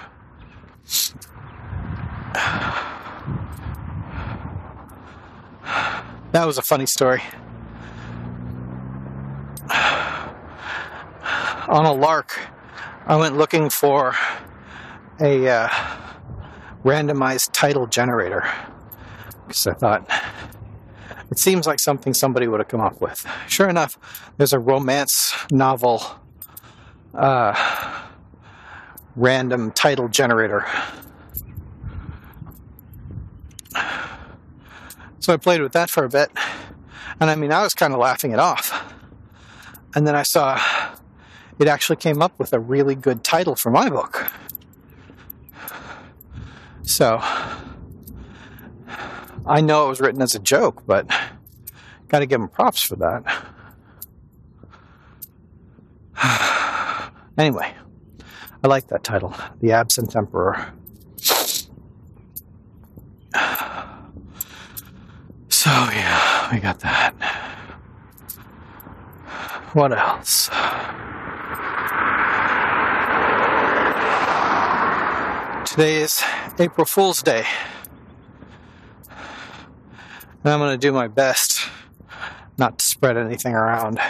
That 6.34 6.48
was 6.48 6.58
a 6.58 6.63
funny 6.63 6.88
story. 6.88 7.22
On 11.68 11.86
a 11.86 11.94
lark, 11.94 12.40
I 13.06 13.16
went 13.18 13.38
looking 13.38 13.70
for 13.70 14.16
a 15.22 15.48
uh, 15.48 15.68
randomized 16.84 17.52
title 17.52 17.86
generator 17.86 18.44
because 19.46 19.68
I 19.68 19.74
thought 19.74 20.10
it 21.30 21.38
seems 21.38 21.68
like 21.68 21.80
something 21.80 22.16
somebody 22.16 22.48
would 22.48 22.60
have 22.60 22.68
come 22.68 22.82
up 22.82 23.00
with. 23.00 23.24
Sure 23.48 23.70
enough, 23.70 24.00
there's 24.38 24.54
a 24.54 24.60
romance 24.60 25.36
novel 25.52 26.04
uh, 27.13 27.54
random 29.16 29.70
title 29.72 30.08
generator. 30.08 30.66
So 35.24 35.32
I 35.32 35.38
played 35.38 35.62
with 35.62 35.72
that 35.72 35.89
for 35.89 36.03
a 36.03 36.10
bit, 36.10 36.30
and 37.18 37.30
I 37.30 37.36
mean, 37.36 37.53
I 37.53 37.63
was 37.63 37.74
kind 37.74 37.94
of 37.94 38.00
laughing 38.00 38.34
it 38.34 38.39
off. 38.39 38.94
And 39.96 40.06
then 40.06 40.18
I 40.18 40.24
saw 40.24 40.62
it 41.58 41.70
actually 41.70 41.96
came 41.96 42.22
up 42.22 42.38
with 42.38 42.51
a 42.51 42.60
really 42.60 42.94
good 42.94 43.24
title 43.24 43.56
for 43.56 43.72
my 43.72 43.89
book. 43.89 44.30
So 46.82 47.20
I 49.46 49.62
know 49.62 49.86
it 49.86 49.89
was 49.89 50.01
written 50.01 50.22
as 50.22 50.36
a 50.36 50.39
joke, 50.39 50.86
but 50.86 51.08
got 52.10 52.20
to 52.20 52.25
give 52.25 52.42
him 52.42 52.50
props 52.50 52.84
for 52.84 52.98
that. 52.98 53.24
anyway, 57.38 57.74
I 58.62 58.68
like 58.68 58.88
that 58.88 59.06
title, 59.06 59.34
The 59.62 59.72
Absent 59.72 60.18
Emperor. 60.18 60.74
So, 65.63 65.69
yeah, 65.69 66.54
we 66.54 66.60
got 66.60 66.82
that. 66.82 67.13
What 69.71 69.97
else? 69.97 70.49
Today 75.71 76.02
is 76.02 76.21
April 76.60 76.84
Fool's 76.84 77.21
Day. 77.23 77.45
And 80.43 80.52
I'm 80.54 80.60
to 80.60 80.78
do 80.78 80.91
my 80.91 81.08
best 81.08 81.69
not 82.58 82.80
to 82.80 82.84
spread 82.84 83.15
anything 83.15 83.54
around. 83.54 84.02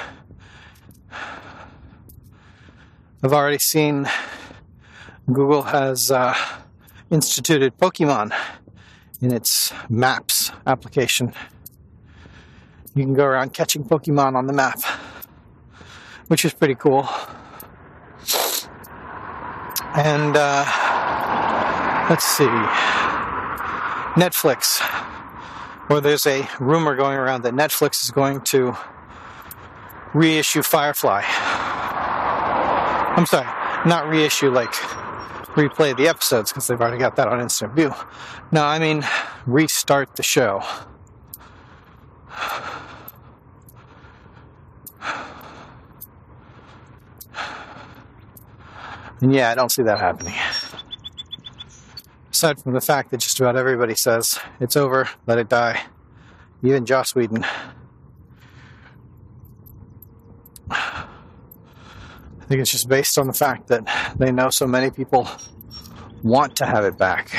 I've 3.22 3.32
already 3.32 3.60
seen 3.60 4.10
Google 5.32 5.62
has 5.62 6.10
uh, 6.10 6.34
instituted 7.12 7.78
Pokemon 7.78 8.34
in 9.24 9.34
its 9.34 9.74
Maps 9.90 10.52
application. 10.68 11.34
You 12.94 13.04
can 13.04 13.14
go 13.14 13.24
around 13.24 13.54
catching 13.54 13.86
Pokemon 13.86 14.36
on 14.36 14.48
the 14.48 14.54
map, 14.54 14.80
which 16.28 16.44
is 16.44 16.54
pretty 16.54 16.76
cool. 16.76 17.08
And 19.96 20.36
uh, 20.36 20.66
let's 22.10 22.26
see, 22.26 22.46
Netflix 24.16 24.82
or 25.90 26.02
there's 26.02 26.26
a 26.26 26.48
rumor 26.60 26.96
going 26.96 27.18
around 27.18 27.44
that 27.44 27.54
Netflix 27.54 28.04
is 28.04 28.12
going 28.12 28.42
to 28.42 28.76
reissue 30.14 30.64
Firefly. 30.64 31.24
I'm 33.16 33.26
sorry, 33.26 33.48
not 33.88 34.10
reissue 34.10 34.50
like 34.50 34.74
replay 35.54 35.96
the 35.96 36.08
episodes 36.08 36.52
because 36.52 36.68
they've 36.68 36.80
already 36.80 36.98
got 36.98 37.16
that 37.16 37.28
on 37.28 37.42
instant 37.42 37.74
view. 37.74 37.94
No, 38.52 38.64
I 38.64 38.80
mean 38.80 39.06
restart 39.46 40.16
the 40.16 40.24
show. 40.24 40.62
And 49.22 49.34
yeah, 49.34 49.52
I 49.52 49.56
don't 49.56 49.72
see 49.72 49.84
that 49.84 50.00
happening 50.00 50.36
aside 52.44 52.62
from 52.62 52.74
the 52.74 52.82
fact 52.82 53.10
that 53.12 53.22
just 53.22 53.40
about 53.40 53.56
everybody 53.56 53.96
says 53.96 54.38
it's 54.60 54.76
over, 54.76 55.08
let 55.28 55.38
it 55.38 55.48
die, 55.48 55.82
even 56.62 56.86
Joss 56.86 57.16
Whedon. 57.16 57.46
Think 62.54 62.62
it's 62.62 62.72
just 62.72 62.88
based 62.88 63.18
on 63.18 63.26
the 63.26 63.34
fact 63.34 63.68
that 63.70 63.84
they 64.20 64.32
know 64.32 64.52
so 64.52 64.68
many 64.68 64.92
people 64.92 65.28
want 66.22 66.56
to 66.56 66.68
have 66.68 66.86
it 66.86 66.96
back. 67.00 67.34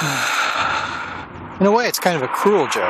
In 1.60 1.66
a 1.66 1.72
way, 1.72 1.88
it's 1.88 1.98
kind 1.98 2.14
of 2.14 2.22
a 2.22 2.28
cruel 2.28 2.68
joke. 2.68 2.84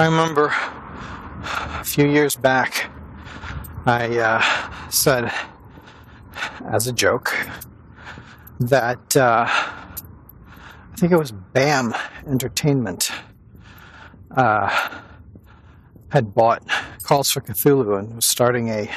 I 0.00 0.04
remember 0.04 0.52
a 1.78 1.84
few 1.84 2.08
years 2.08 2.34
back, 2.34 2.77
I 3.88 4.18
uh, 4.18 4.90
said 4.90 5.32
as 6.70 6.86
a 6.86 6.92
joke 6.92 7.34
that 8.60 9.16
uh, 9.16 9.46
I 9.48 10.96
think 10.98 11.10
it 11.10 11.16
was 11.16 11.32
BAM 11.32 11.94
Entertainment 12.26 13.10
uh, 14.36 15.00
had 16.10 16.34
bought 16.34 16.62
Calls 17.02 17.30
for 17.30 17.40
Cthulhu 17.40 17.98
and 17.98 18.16
was 18.16 18.28
starting 18.28 18.68
a, 18.68 18.90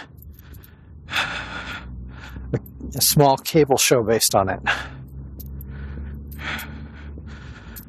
a, 1.10 2.60
a 2.94 3.02
small 3.02 3.38
cable 3.38 3.78
show 3.78 4.04
based 4.04 4.36
on 4.36 4.50
it. 4.50 4.60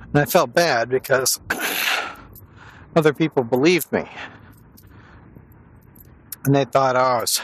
And 0.05 0.21
I 0.21 0.25
felt 0.25 0.55
bad 0.55 0.89
because 0.89 1.41
other 2.95 3.13
people 3.13 3.43
believed 3.43 3.91
me. 3.91 4.09
And 6.45 6.55
they 6.55 6.65
thought, 6.65 6.97
oh, 6.97 7.01
I 7.01 7.21
was 7.21 7.41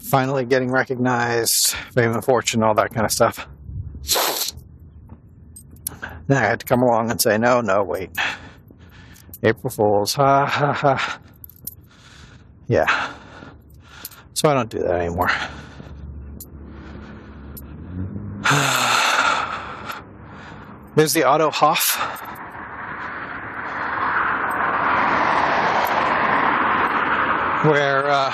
finally 0.00 0.44
getting 0.44 0.70
recognized, 0.70 1.74
fame 1.92 2.12
and 2.12 2.24
fortune, 2.24 2.62
all 2.62 2.74
that 2.74 2.94
kind 2.94 3.04
of 3.04 3.12
stuff. 3.12 3.46
Then 6.26 6.38
I 6.38 6.40
had 6.40 6.60
to 6.60 6.66
come 6.66 6.82
along 6.82 7.10
and 7.10 7.20
say, 7.20 7.38
no, 7.38 7.60
no, 7.60 7.84
wait. 7.84 8.10
April 9.42 9.70
Fools, 9.70 10.14
ha 10.14 10.46
ha 10.46 10.72
ha. 10.72 11.20
Yeah. 12.66 13.12
So 14.34 14.48
I 14.48 14.54
don't 14.54 14.70
do 14.70 14.80
that 14.80 15.00
anymore. 15.00 15.30
There's 20.96 21.12
the 21.12 21.24
Auto 21.24 21.50
Hoff 21.50 22.25
where 27.66 28.08
uh, 28.08 28.32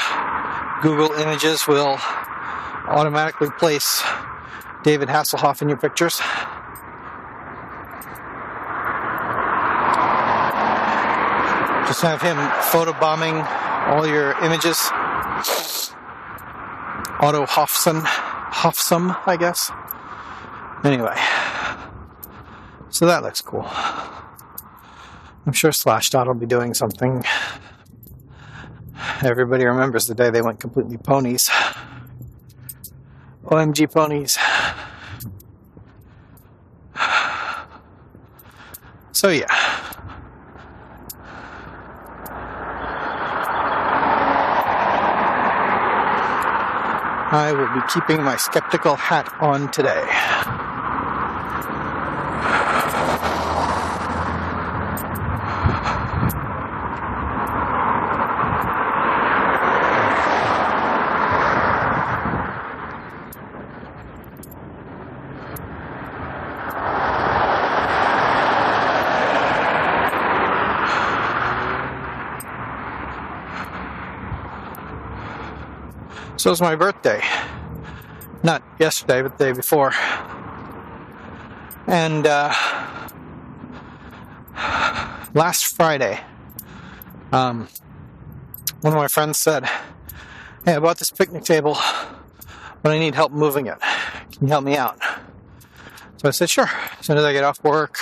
Google 0.83 1.13
Images 1.13 1.67
will 1.67 1.99
automatically 2.87 3.51
place 3.59 4.03
David 4.83 5.09
Hasselhoff 5.09 5.63
in 5.63 5.69
your 5.69 5.79
pictures. 5.79 6.19
Just 11.87 12.03
have 12.03 12.21
him 12.23 12.37
photobombing 12.71 13.47
all 13.89 14.07
your 14.07 14.33
images. 14.43 14.91
Otto 17.21 17.47
Hofson, 17.47 18.03
Hofsum, 18.03 19.17
I 19.27 19.37
guess. 19.37 19.71
Anyway, 20.85 21.17
so 22.91 23.07
that 23.07 23.23
looks 23.23 23.41
cool. 23.41 23.67
I'm 25.47 25.53
sure 25.53 25.71
Slashdot 25.71 26.27
will 26.27 26.35
be 26.35 26.47
doing 26.47 26.75
something. 26.75 27.25
Everybody 29.25 29.65
remembers 29.65 30.07
the 30.07 30.17
day 30.17 30.31
they 30.31 30.43
went 30.43 30.59
completely 30.59 30.97
ponies. 30.97 31.49
OMG 33.45 33.93
ponies. 33.93 34.37
So, 39.13 39.29
yeah. 39.29 39.47
I 47.31 47.53
will 47.53 47.73
be 47.73 47.87
keeping 47.89 48.25
my 48.25 48.37
skeptical 48.37 48.97
hat 48.97 49.33
on 49.41 49.71
today. 49.71 50.03
So 76.43 76.51
it 76.51 76.55
was 76.55 76.61
my 76.61 76.75
birthday. 76.75 77.23
Not 78.43 78.65
yesterday, 78.81 79.23
but 79.23 79.39
the 79.39 79.45
day 79.45 79.53
before. 79.53 79.93
And 81.87 82.27
uh, 82.27 82.53
last 85.35 85.77
Friday, 85.77 86.19
um, 87.31 87.69
one 88.81 88.93
of 88.93 88.99
my 88.99 89.07
friends 89.07 89.39
said, 89.39 89.67
Hey, 90.65 90.75
I 90.75 90.81
bought 90.81 90.99
this 90.99 91.13
picnic 91.13 91.45
table, 91.45 91.79
but 92.83 92.91
I 92.91 92.99
need 92.99 93.15
help 93.15 93.31
moving 93.31 93.67
it. 93.67 93.79
Can 94.33 94.49
you 94.49 94.49
help 94.49 94.65
me 94.65 94.77
out? 94.77 94.99
So 96.17 96.27
I 96.27 96.33
said, 96.33 96.51
Sure. 96.51 96.69
As 96.99 97.07
soon 97.07 97.19
as 97.19 97.25
I 97.25 97.33
get 97.33 97.45
off 97.45 97.63
work, 97.63 98.01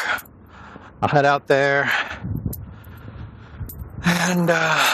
I'll 1.03 1.11
head 1.11 1.27
out 1.27 1.47
there. 1.47 1.93
And 4.03 4.49
uh, 4.49 4.90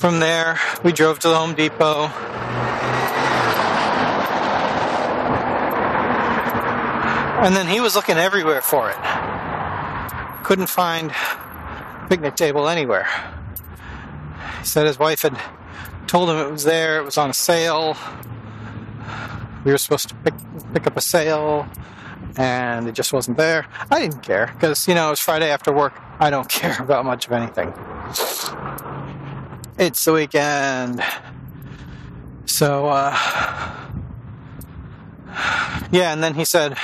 from 0.00 0.18
there, 0.18 0.58
we 0.82 0.92
drove 0.92 1.18
to 1.18 1.28
the 1.28 1.36
Home 1.36 1.54
Depot. 1.54 2.06
And 7.44 7.54
then 7.54 7.66
he 7.66 7.80
was 7.80 7.94
looking 7.94 8.16
everywhere 8.16 8.62
for 8.62 8.90
it. 8.90 8.96
Couldn't 10.42 10.68
find 10.68 11.12
picnic 12.08 12.34
table 12.34 12.66
anywhere. 12.66 13.06
He 14.60 14.66
said 14.66 14.86
his 14.86 14.98
wife 14.98 15.20
had 15.20 15.38
told 16.06 16.30
him 16.30 16.38
it 16.38 16.50
was 16.50 16.64
there, 16.64 17.00
it 17.00 17.04
was 17.04 17.18
on 17.18 17.28
a 17.28 17.34
sale. 17.34 17.94
We 19.66 19.70
were 19.70 19.78
supposed 19.78 20.08
to 20.08 20.14
pick, 20.14 20.34
pick 20.72 20.86
up 20.86 20.96
a 20.96 21.02
sale, 21.02 21.68
and 22.36 22.88
it 22.88 22.92
just 22.92 23.12
wasn't 23.12 23.36
there. 23.36 23.66
I 23.90 24.00
didn't 24.00 24.22
care 24.22 24.50
because, 24.54 24.88
you 24.88 24.94
know, 24.94 25.08
it 25.08 25.10
was 25.10 25.20
Friday 25.20 25.50
after 25.50 25.70
work. 25.72 25.92
I 26.18 26.30
don't 26.30 26.48
care 26.60 26.78
about 26.80 27.04
much 27.04 27.26
of 27.26 27.32
anything 27.32 27.74
it's 29.80 30.04
the 30.04 30.12
weekend. 30.12 31.02
So, 32.44 32.86
uh, 32.86 33.16
yeah, 35.90 36.12
and 36.12 36.22
then 36.22 36.34
he 36.34 36.44
said, 36.44 36.76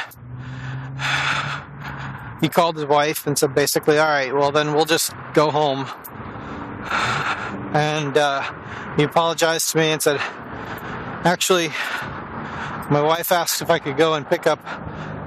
he 2.41 2.49
called 2.49 2.77
his 2.77 2.87
wife 2.87 3.27
and 3.27 3.39
said 3.39 3.55
basically, 3.55 3.99
all 3.99 4.07
right, 4.07 4.35
well, 4.35 4.51
then 4.51 4.73
we'll 4.73 4.87
just 4.87 5.13
go 5.35 5.51
home. 5.51 5.87
And 7.75 8.17
uh, 8.17 8.43
he 8.97 9.03
apologized 9.03 9.73
to 9.73 9.79
me 9.79 9.89
and 9.89 10.01
said, 10.01 10.19
actually, 10.19 11.69
my 12.91 13.03
wife 13.03 13.31
asked 13.31 13.61
if 13.61 13.69
I 13.69 13.79
could 13.79 13.99
go 13.99 14.15
and 14.15 14.27
pick 14.27 14.47
up 14.47 14.61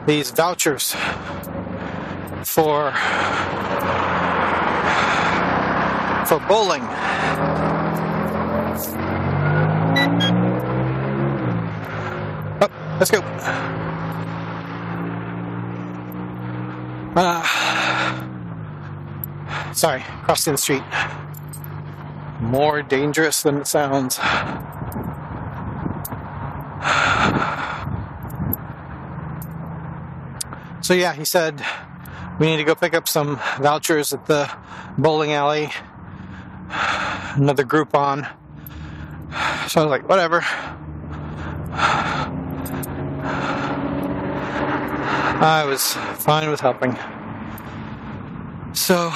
these 0.08 0.32
vouchers 0.32 0.96
for 2.44 2.92
for 6.30 6.40
bowling. 6.42 6.84
Oh, 12.62 12.70
let's 13.00 13.10
go. 13.10 13.20
Uh, 17.16 17.44
sorry, 19.74 20.04
crossing 20.22 20.54
the 20.54 20.58
street. 20.60 20.84
More 22.40 22.84
dangerous 22.84 23.42
than 23.42 23.58
it 23.58 23.66
sounds. 23.66 24.20
So, 30.82 30.94
yeah, 30.94 31.14
he 31.14 31.26
said 31.26 31.66
we 32.40 32.46
need 32.46 32.58
to 32.58 32.64
go 32.64 32.76
pick 32.76 32.94
up 32.94 33.08
some 33.08 33.40
vouchers 33.60 34.14
at 34.14 34.28
the 34.28 34.48
bowling 34.96 35.34
alley. 35.34 35.72
Another 36.70 37.64
Groupon. 37.64 38.28
So 39.70 39.82
I 39.82 39.84
was 39.84 39.90
like, 39.92 40.08
whatever. 40.10 40.44
I 45.42 45.64
was 45.66 45.94
fine 46.24 46.50
with 46.50 46.60
helping. 46.60 46.98
So 48.74 49.12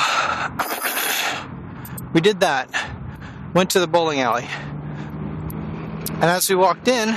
we 2.13 2.21
did 2.21 2.39
that. 2.39 2.69
Went 3.53 3.69
to 3.71 3.79
the 3.79 3.87
bowling 3.87 4.21
alley. 4.21 4.47
And 6.13 6.23
as 6.23 6.49
we 6.49 6.55
walked 6.55 6.87
in, 6.87 7.15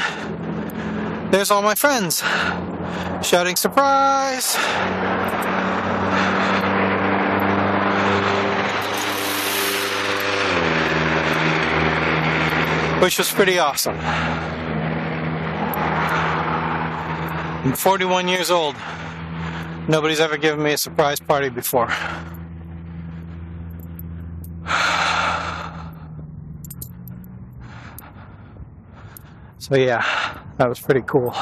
there's 1.30 1.50
all 1.50 1.62
my 1.62 1.74
friends 1.74 2.22
shouting, 3.22 3.56
Surprise! 3.56 4.56
Which 13.00 13.18
was 13.18 13.30
pretty 13.30 13.58
awesome. 13.58 13.96
I'm 17.64 17.74
41 17.74 18.28
years 18.28 18.50
old. 18.50 18.76
Nobody's 19.88 20.20
ever 20.20 20.36
given 20.36 20.62
me 20.62 20.72
a 20.72 20.78
surprise 20.78 21.20
party 21.20 21.48
before. 21.48 21.88
So, 29.58 29.74
yeah, 29.74 30.04
that 30.58 30.68
was 30.68 30.78
pretty 30.78 31.02
cool. 31.02 31.34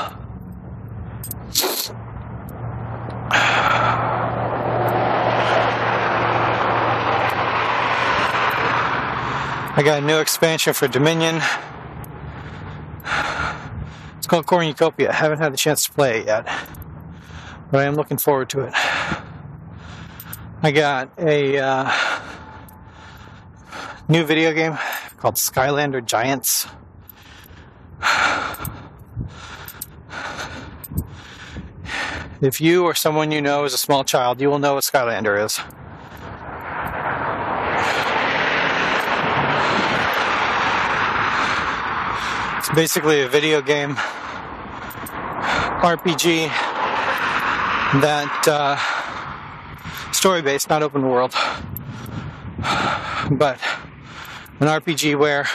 I 9.76 9.82
got 9.82 10.00
a 10.00 10.06
new 10.06 10.18
expansion 10.20 10.72
for 10.72 10.87
Dominion. 10.87 11.42
It's 14.16 14.26
called 14.28 14.46
Cornucopia. 14.46 15.10
I 15.10 15.14
haven't 15.14 15.38
had 15.38 15.52
the 15.52 15.56
chance 15.56 15.82
to 15.87 15.92
play 15.92 16.20
it 16.20 16.26
yet, 16.26 16.44
but 17.72 17.80
I 17.80 17.84
am 17.84 17.96
looking 17.96 18.16
forward 18.16 18.48
to 18.50 18.60
it. 18.60 18.72
I 20.62 20.70
got 20.72 21.10
a 21.18 21.58
uh, 21.58 21.92
new 24.08 24.24
video 24.24 24.52
game 24.52 24.78
called 25.16 25.34
Skylander 25.34 26.06
Giants. 26.06 26.68
If 32.40 32.60
you 32.60 32.84
or 32.84 32.94
someone 32.94 33.32
you 33.32 33.42
know 33.42 33.64
is 33.64 33.74
a 33.74 33.78
small 33.78 34.04
child, 34.04 34.40
you 34.40 34.48
will 34.50 34.60
know 34.60 34.74
what 34.74 34.84
Skylander 34.84 35.44
is. 35.44 35.58
Basically 42.74 43.20
a 43.20 43.28
video 43.28 43.62
game 43.62 43.94
RPG 45.84 46.48
that 48.00 48.48
uh, 48.48 50.12
story 50.12 50.42
based, 50.42 50.68
not 50.68 50.82
open 50.82 51.08
world, 51.08 51.32
but 53.30 53.60
an 54.58 54.66
RPG 54.66 55.16
where 55.16 55.46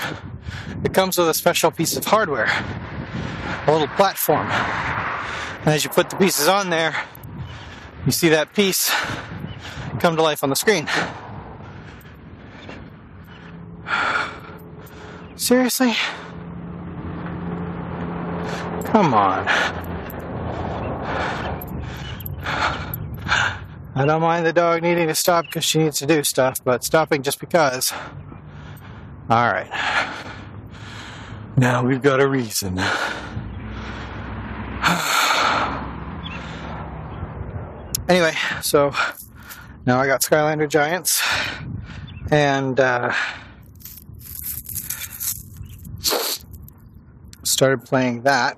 it 0.85 0.93
comes 0.93 1.17
with 1.17 1.27
a 1.27 1.33
special 1.33 1.71
piece 1.71 1.97
of 1.97 2.05
hardware, 2.05 2.49
a 3.67 3.71
little 3.71 3.87
platform. 3.89 4.47
And 4.47 5.67
as 5.67 5.83
you 5.83 5.89
put 5.89 6.09
the 6.09 6.15
pieces 6.15 6.47
on 6.47 6.69
there, 6.69 6.95
you 8.05 8.13
see 8.13 8.29
that 8.29 8.53
piece 8.53 8.89
come 9.99 10.15
to 10.15 10.21
life 10.21 10.41
on 10.41 10.49
the 10.49 10.55
screen. 10.55 10.87
Seriously? 15.35 15.95
Come 18.91 19.13
on. 19.13 19.45
I 23.95 24.05
don't 24.05 24.21
mind 24.21 24.47
the 24.47 24.53
dog 24.53 24.81
needing 24.81 25.07
to 25.09 25.15
stop 25.15 25.45
because 25.45 25.63
she 25.63 25.77
needs 25.77 25.99
to 25.99 26.07
do 26.07 26.23
stuff, 26.23 26.57
but 26.63 26.83
stopping 26.83 27.21
just 27.21 27.39
because. 27.39 27.93
Alright. 29.29 29.69
Now 31.55 31.85
we've 31.85 32.01
got 32.01 32.19
a 32.19 32.27
reason. 32.27 32.79
anyway, 38.09 38.33
so 38.63 38.91
now 39.85 39.99
I 39.99 40.07
got 40.07 40.21
Skylander 40.21 40.67
Giants 40.67 41.21
and 42.31 42.79
uh, 42.79 43.13
started 47.59 47.83
playing 47.83 48.21
that. 48.21 48.57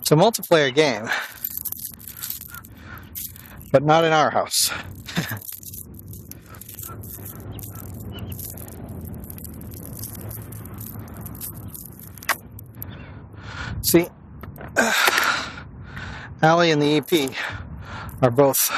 It's 0.00 0.10
a 0.10 0.16
multiplayer 0.16 0.74
game, 0.74 1.08
but 3.70 3.84
not 3.84 4.02
in 4.02 4.12
our 4.12 4.28
house. 4.28 4.72
See, 13.82 14.08
Allie 16.42 16.72
and 16.72 16.82
the 16.82 16.96
EP 16.96 17.12
are 18.20 18.32
both 18.32 18.68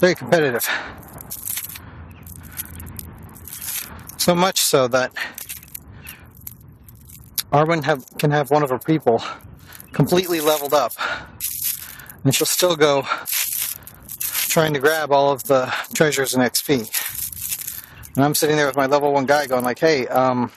very 0.00 0.14
competitive. 0.14 0.66
So 4.16 4.34
much 4.34 4.58
so 4.58 4.88
that 4.88 5.12
Arwen 7.52 7.84
have, 7.84 8.04
can 8.18 8.30
have 8.30 8.50
one 8.50 8.62
of 8.62 8.70
her 8.70 8.78
people 8.78 9.22
completely 9.92 10.40
leveled 10.40 10.74
up, 10.74 10.92
and 12.24 12.34
she'll 12.34 12.46
still 12.46 12.76
go 12.76 13.06
trying 14.48 14.74
to 14.74 14.80
grab 14.80 15.12
all 15.12 15.30
of 15.32 15.44
the 15.44 15.72
treasures 15.94 16.34
and 16.34 16.42
XP. 16.42 16.90
And 18.16 18.24
I'm 18.24 18.34
sitting 18.34 18.56
there 18.56 18.66
with 18.66 18.76
my 18.76 18.86
level 18.86 19.12
one 19.12 19.26
guy 19.26 19.46
going 19.46 19.64
like, 19.64 19.78
"Hey, 19.78 20.06
um, 20.08 20.50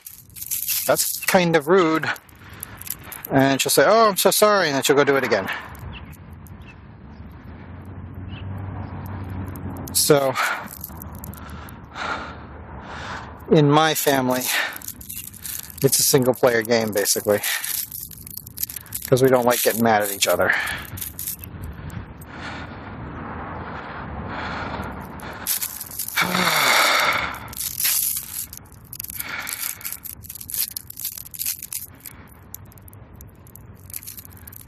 that's 0.86 1.20
kind 1.20 1.56
of 1.56 1.68
rude." 1.68 2.10
And 3.30 3.60
she'll 3.60 3.70
say, 3.70 3.84
"Oh, 3.86 4.08
I'm 4.08 4.16
so 4.16 4.30
sorry," 4.30 4.66
and 4.66 4.74
then 4.76 4.82
she'll 4.82 4.96
go 4.96 5.04
do 5.04 5.16
it 5.16 5.24
again. 5.24 5.48
So, 9.92 10.34
in 13.50 13.70
my 13.70 13.94
family, 13.94 14.42
it's 15.84 15.98
a 15.98 16.02
single 16.02 16.34
player 16.34 16.62
game 16.62 16.92
basically. 16.92 17.40
Because 19.00 19.22
we 19.22 19.28
don't 19.28 19.44
like 19.44 19.62
getting 19.62 19.82
mad 19.82 20.02
at 20.02 20.12
each 20.12 20.26
other. 20.26 20.48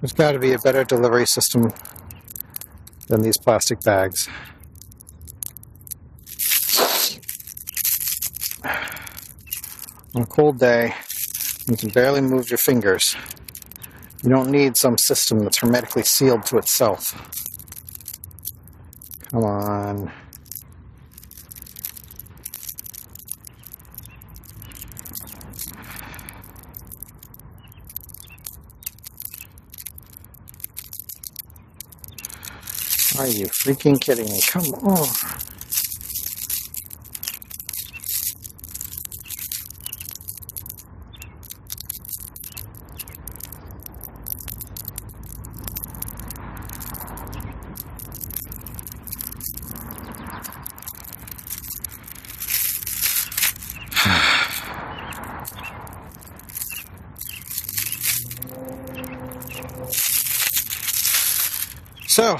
There's 0.00 0.12
got 0.12 0.32
to 0.32 0.38
be 0.38 0.52
a 0.52 0.58
better 0.58 0.84
delivery 0.84 1.26
system 1.26 1.72
than 3.06 3.22
these 3.22 3.38
plastic 3.38 3.80
bags. 3.80 4.28
On 10.14 10.22
a 10.22 10.26
cold 10.26 10.58
day, 10.58 10.94
you 11.68 11.76
can 11.76 11.88
barely 11.90 12.20
move 12.20 12.50
your 12.50 12.58
fingers. 12.58 13.16
You 14.22 14.30
don't 14.30 14.50
need 14.50 14.76
some 14.76 14.98
system 14.98 15.40
that's 15.40 15.58
hermetically 15.58 16.02
sealed 16.02 16.44
to 16.46 16.58
itself. 16.58 17.12
Come 19.30 19.44
on. 19.44 20.12
Are 33.16 33.28
you 33.28 33.46
freaking 33.46 34.00
kidding 34.00 34.30
me? 34.30 34.40
Come 34.46 34.74
on. 34.74 35.53
So, 62.14 62.36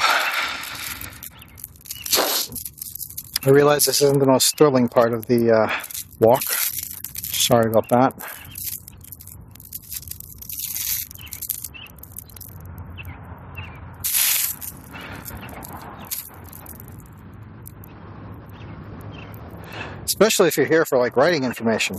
I 3.45 3.51
realize 3.51 3.87
this 3.87 4.01
isn't 4.03 4.21
the 4.21 4.25
most 4.25 4.57
thrilling 4.57 4.89
part 4.89 5.13
of 5.13 5.27
the 5.27 5.51
uh, 5.51 5.69
walk. 6.21 6.45
Sorry 6.45 7.69
about 7.69 7.89
that. 7.89 8.15
Especially 20.05 20.47
if 20.47 20.57
you're 20.57 20.67
here 20.67 20.85
for 20.85 20.99
like 20.99 21.17
writing 21.17 21.43
information. 21.43 21.99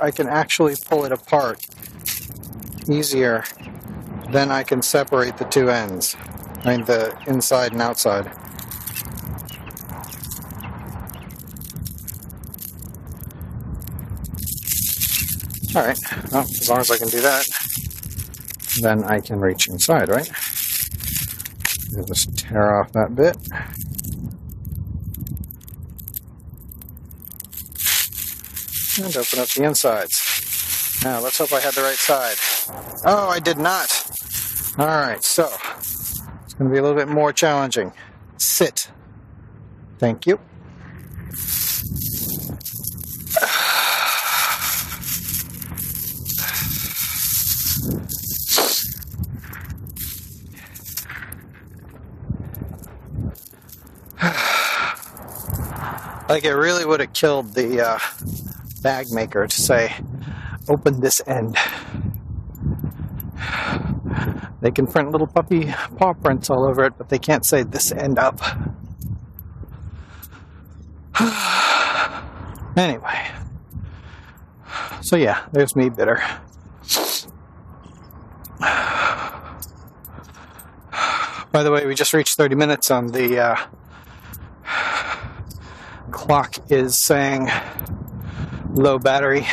I 0.00 0.10
can 0.10 0.28
actually 0.28 0.74
pull 0.88 1.04
it 1.04 1.12
apart 1.12 1.66
easier 2.88 3.44
than 4.30 4.50
I 4.50 4.62
can 4.62 4.82
separate 4.82 5.38
the 5.38 5.44
two 5.44 5.70
ends. 5.70 6.16
I 6.64 6.76
mean, 6.76 6.86
the 6.86 7.16
inside 7.26 7.72
and 7.72 7.82
outside. 7.82 8.26
Alright, 15.74 15.98
well, 16.30 16.42
as 16.42 16.68
long 16.68 16.80
as 16.80 16.90
I 16.90 16.98
can 16.98 17.08
do 17.08 17.20
that, 17.22 17.46
then 18.82 19.04
I 19.04 19.20
can 19.20 19.40
reach 19.40 19.68
inside, 19.68 20.10
right? 20.10 20.30
Just 22.06 22.36
tear 22.38 22.78
off 22.78 22.92
that 22.92 23.14
bit. 23.14 23.36
And 29.02 29.16
open 29.16 29.40
up 29.40 29.48
the 29.48 29.64
insides. 29.64 31.00
Now, 31.02 31.18
let's 31.18 31.38
hope 31.38 31.52
I 31.52 31.58
had 31.58 31.74
the 31.74 31.82
right 31.82 31.96
side. 31.96 32.36
Oh, 33.04 33.28
I 33.28 33.40
did 33.40 33.58
not. 33.58 33.88
All 34.78 34.86
right, 34.86 35.20
so 35.24 35.50
it's 36.44 36.54
going 36.54 36.70
to 36.70 36.72
be 36.72 36.78
a 36.78 36.82
little 36.82 36.96
bit 36.96 37.08
more 37.08 37.32
challenging. 37.32 37.92
Sit. 38.36 38.92
Thank 39.98 40.24
you. 40.24 40.38
like 56.28 56.44
it 56.44 56.52
really 56.52 56.86
would 56.86 57.00
have 57.00 57.12
killed 57.12 57.54
the 57.54 57.84
uh, 57.84 57.98
bag 58.82 59.06
maker 59.12 59.46
to 59.46 59.60
say, 59.60 59.94
open 60.68 61.00
this 61.00 61.20
end. 61.26 61.56
They 64.60 64.70
can 64.70 64.86
print 64.86 65.10
little 65.10 65.26
puppy 65.26 65.72
paw 65.96 66.12
prints 66.12 66.48
all 66.50 66.64
over 66.64 66.84
it, 66.84 66.96
but 66.96 67.08
they 67.08 67.18
can't 67.18 67.44
say 67.44 67.62
this 67.62 67.90
end 67.92 68.18
up. 68.18 68.40
anyway. 72.76 73.30
So 75.00 75.16
yeah, 75.16 75.46
there's 75.52 75.74
me 75.74 75.88
bitter. 75.88 76.22
By 81.50 81.62
the 81.62 81.70
way, 81.70 81.84
we 81.86 81.94
just 81.94 82.14
reached 82.14 82.36
30 82.36 82.54
minutes 82.54 82.90
on 82.90 83.08
the 83.08 83.38
uh, 83.38 83.56
clock 86.10 86.54
is 86.70 87.04
saying 87.04 87.50
low 88.74 88.98
battery. 88.98 89.46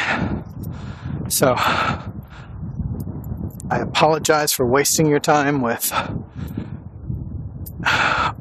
So 1.27 1.53
I 1.57 2.11
apologize 3.81 4.51
for 4.51 4.65
wasting 4.65 5.07
your 5.07 5.19
time 5.19 5.61
with 5.61 5.91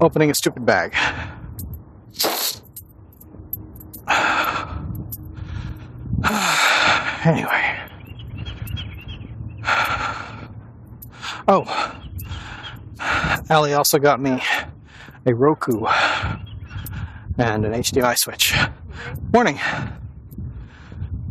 opening 0.01 0.31
a 0.31 0.35
stupid 0.35 0.65
bag. 0.65 0.95
anyway. 7.25 7.75
Oh, 11.51 11.65
Ali 13.51 13.73
also 13.73 13.99
got 13.99 14.21
me 14.21 14.43
a 15.27 15.35
Roku 15.35 15.85
and 17.39 17.65
an 17.65 17.73
HDMI 17.73 18.19
switch. 18.19 18.55
Morning. 19.33 19.59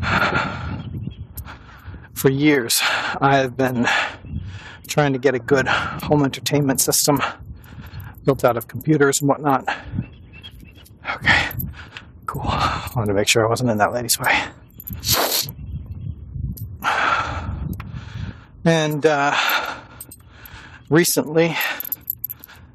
For 2.13 2.29
years, 2.29 2.81
I 3.21 3.37
have 3.37 3.55
been 3.55 3.87
trying 4.87 5.13
to 5.13 5.19
get 5.19 5.35
a 5.35 5.39
good 5.39 5.67
home 5.67 6.23
entertainment 6.23 6.81
system 6.81 7.21
built 8.25 8.43
out 8.43 8.57
of 8.57 8.67
computers 8.67 9.21
and 9.21 9.29
whatnot. 9.29 9.67
Okay, 11.15 11.49
cool. 12.25 12.41
I 12.45 12.89
wanted 12.95 13.07
to 13.07 13.13
make 13.13 13.27
sure 13.27 13.45
I 13.45 13.49
wasn't 13.49 13.69
in 13.69 13.77
that 13.77 13.93
lady's 13.93 14.19
way. 14.19 14.43
And 18.65 19.05
uh, 19.05 19.33
recently, 20.89 21.55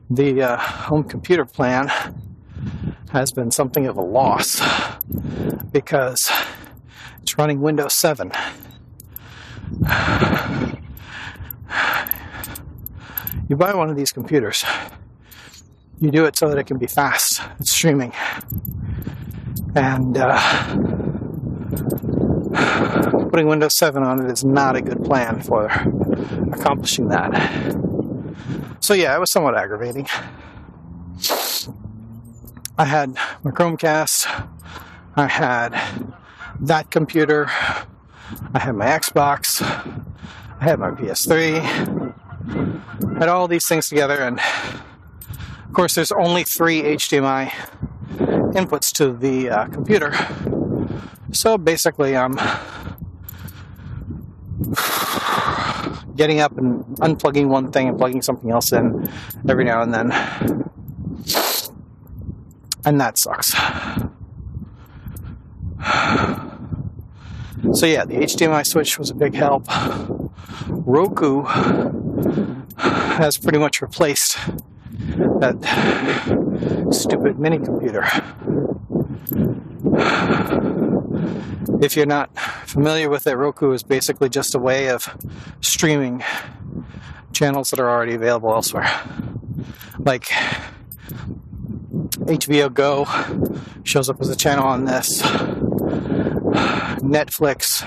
the 0.09 0.43
uh, 0.43 0.57
home 0.57 1.05
computer 1.05 1.45
plan 1.45 1.91
has 3.11 3.31
been 3.31 3.51
something 3.51 3.87
of 3.87 3.99
a 3.99 4.01
loss 4.01 4.63
because 5.71 6.31
it's 7.33 7.39
running 7.39 7.63
Windows 7.63 7.95
7. 7.95 8.31
You 13.49 13.57
buy 13.57 13.75
one 13.75 13.89
of 13.89 13.97
these 13.97 14.13
computers, 14.13 14.65
you 15.99 16.11
do 16.11 16.27
it 16.27 16.37
so 16.37 16.51
that 16.51 16.59
it 16.59 16.65
can 16.65 16.77
be 16.77 16.87
fast 16.87 17.41
it's 17.59 17.73
streaming. 17.73 18.13
And 19.75 20.19
uh, 20.19 20.39
putting 23.31 23.47
Windows 23.47 23.79
7 23.79 24.03
on 24.03 24.25
it 24.27 24.31
is 24.31 24.45
not 24.45 24.77
a 24.77 24.83
good 24.83 25.03
plan 25.03 25.41
for 25.41 25.67
accomplishing 26.53 27.09
that. 27.09 27.33
So 28.81 28.93
yeah, 28.93 29.17
it 29.17 29.21
was 29.21 29.31
somewhat 29.31 29.57
aggravating. 29.57 30.07
I 32.77 32.85
had 32.85 33.15
my 33.43 33.53
Chromecast, 33.53 34.27
I 35.17 35.27
had 35.27 36.13
that 36.63 36.91
computer, 36.91 37.47
I 38.55 38.59
had 38.61 38.75
my 38.77 38.87
Xbox, 38.87 39.61
I 40.61 40.65
had 40.65 40.79
my 40.79 40.93
PS3, 40.93 41.61
I 43.17 43.19
had 43.19 43.29
all 43.29 43.49
these 43.49 43.67
things 43.67 43.89
together, 43.89 44.19
and 44.19 44.39
of 44.39 45.73
course, 45.75 45.95
there's 45.95 46.13
only 46.13 46.45
three 46.45 46.83
HDMI 46.83 47.51
inputs 48.55 48.93
to 48.93 49.13
the 49.13 49.51
uh, 49.51 49.67
computer. 49.69 50.13
So 51.33 51.59
basically, 51.59 52.17
I'm 52.17 52.35
getting 56.15 56.41
up 56.41 56.57
and 56.59 56.85
unplugging 56.99 57.49
one 57.49 57.73
thing 57.73 57.89
and 57.89 57.99
plugging 57.99 58.23
something 58.23 58.51
else 58.51 58.73
in 58.73 59.09
every 59.49 59.65
now 59.65 59.83
and 59.83 59.93
then. 59.93 60.13
And 62.85 63.01
that 63.01 63.19
sucks. 63.19 63.53
So, 67.71 67.87
yeah, 67.87 68.05
the 68.05 68.15
HDMI 68.17 68.67
switch 68.67 68.99
was 68.99 69.11
a 69.11 69.15
big 69.15 69.35
help. 69.35 69.67
Roku 70.69 71.45
has 72.77 73.39
pretty 73.39 73.59
much 73.59 73.81
replaced 73.81 74.37
that 75.41 75.57
stupid 76.91 77.39
mini 77.39 77.59
computer. 77.59 78.05
If 81.81 81.97
you're 81.97 82.07
not 82.07 82.37
familiar 82.67 83.09
with 83.09 83.27
it, 83.27 83.37
Roku 83.37 83.73
is 83.73 83.83
basically 83.83 84.29
just 84.29 84.55
a 84.55 84.59
way 84.59 84.89
of 84.89 85.17
streaming 85.61 86.23
channels 87.33 87.71
that 87.71 87.81
are 87.81 87.89
already 87.89 88.15
available 88.15 88.53
elsewhere. 88.53 88.91
Like 89.99 90.27
HBO 92.27 92.73
Go 92.73 93.07
shows 93.85 94.09
up 94.09 94.21
as 94.21 94.29
a 94.29 94.37
channel 94.37 94.67
on 94.67 94.85
this. 94.85 95.23
Netflix 97.03 97.85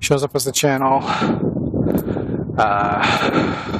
shows 0.00 0.22
up 0.24 0.34
as 0.34 0.44
the 0.44 0.52
channel. 0.52 1.00
Uh, 2.58 3.78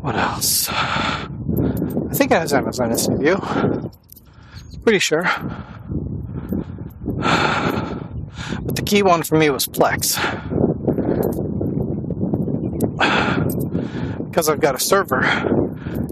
what 0.00 0.16
else? 0.16 0.68
I 0.70 1.28
think 2.14 2.30
it 2.32 2.38
has 2.38 2.52
Amazon 2.52 2.94
View. 3.18 3.40
Pretty 4.82 4.98
sure. 4.98 5.24
But 8.62 8.76
the 8.76 8.82
key 8.84 9.02
one 9.02 9.22
for 9.22 9.36
me 9.36 9.50
was 9.50 9.66
Plex. 9.66 10.18
Because 14.28 14.48
I've 14.48 14.60
got 14.60 14.74
a 14.74 14.80
server 14.80 15.20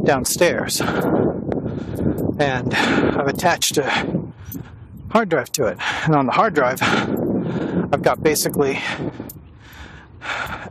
downstairs 0.04 0.80
and 2.40 2.74
I've 2.74 3.26
attached 3.26 3.78
a 3.78 3.90
hard 5.10 5.28
drive 5.28 5.52
to 5.52 5.66
it. 5.66 5.78
And 6.04 6.14
on 6.14 6.26
the 6.26 6.32
hard 6.32 6.54
drive, 6.54 6.80
I've 7.92 8.02
got 8.02 8.22
basically 8.22 8.80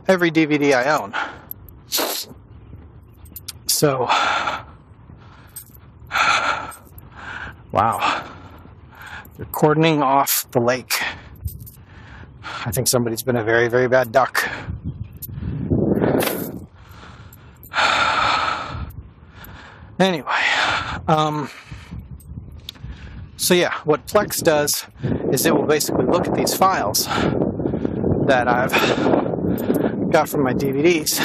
every 0.08 0.32
DVD 0.32 0.74
I 0.74 0.98
own. 0.98 1.14
So, 3.68 4.08
wow. 7.70 8.28
They're 9.36 9.46
cordoning 9.46 10.02
off 10.02 10.50
the 10.50 10.60
lake. 10.60 11.00
I 12.64 12.72
think 12.72 12.88
somebody's 12.88 13.22
been 13.22 13.36
a 13.36 13.44
very, 13.44 13.68
very 13.68 13.88
bad 13.88 14.10
duck. 14.10 14.48
Anyway, 20.00 20.26
um, 21.06 21.48
so 23.36 23.54
yeah, 23.54 23.72
what 23.84 24.04
Plex 24.08 24.42
does 24.42 24.84
is 25.32 25.46
it 25.46 25.54
will 25.54 25.66
basically 25.66 26.04
look 26.04 26.28
at 26.28 26.34
these 26.34 26.54
files 26.54 27.06
that 28.26 28.46
I've 28.46 28.72
got 30.10 30.28
from 30.28 30.42
my 30.42 30.52
DVDs 30.52 31.18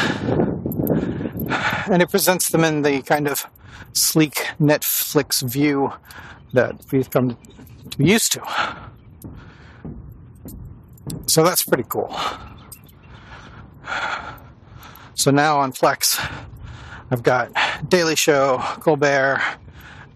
and 1.89 2.01
it 2.01 2.09
presents 2.09 2.49
them 2.49 2.63
in 2.63 2.81
the 2.83 3.01
kind 3.01 3.27
of 3.27 3.45
sleek 3.91 4.35
Netflix 4.59 5.43
view 5.43 5.91
that 6.53 6.79
we've 6.91 7.09
come 7.11 7.37
to 7.89 7.97
be 7.97 8.05
used 8.05 8.31
to. 8.31 8.41
So 11.25 11.43
that's 11.43 11.63
pretty 11.63 11.85
cool. 11.87 12.15
So 15.15 15.31
now 15.31 15.59
on 15.59 15.73
Plex, 15.73 16.17
I've 17.11 17.23
got 17.23 17.51
Daily 17.89 18.15
Show, 18.15 18.59
Colbert, 18.79 19.41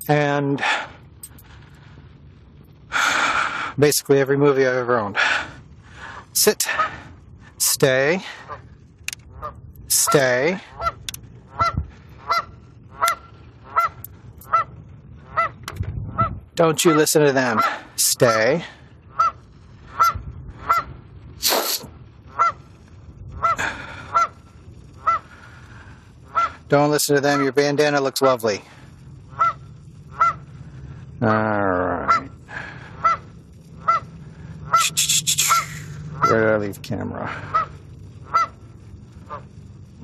and 0.08 0.64
basically 3.82 4.20
every 4.20 4.38
movie 4.38 4.66
I've 4.66 4.76
ever 4.76 4.98
owned. 4.98 5.18
Sit, 6.34 6.66
stay, 7.58 8.22
stay. 9.88 10.62
Don't 16.54 16.86
you 16.86 16.94
listen 16.94 17.26
to 17.26 17.32
them. 17.32 17.60
Stay. 17.96 18.64
Don't 26.70 26.92
listen 26.92 27.16
to 27.16 27.22
them. 27.22 27.44
Your 27.44 27.52
bandana 27.52 28.00
looks 28.00 28.22
lovely. 28.22 28.62
Alright. 31.22 31.91
Where 36.32 36.40
did 36.40 36.50
I 36.50 36.58
leave 36.66 36.82
camera? 36.82 37.30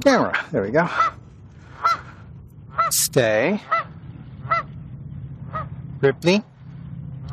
Camera. 0.03 0.45
There 0.51 0.61
we 0.61 0.71
go. 0.71 0.89
Stay. 2.89 3.61
Ripley. 6.01 6.43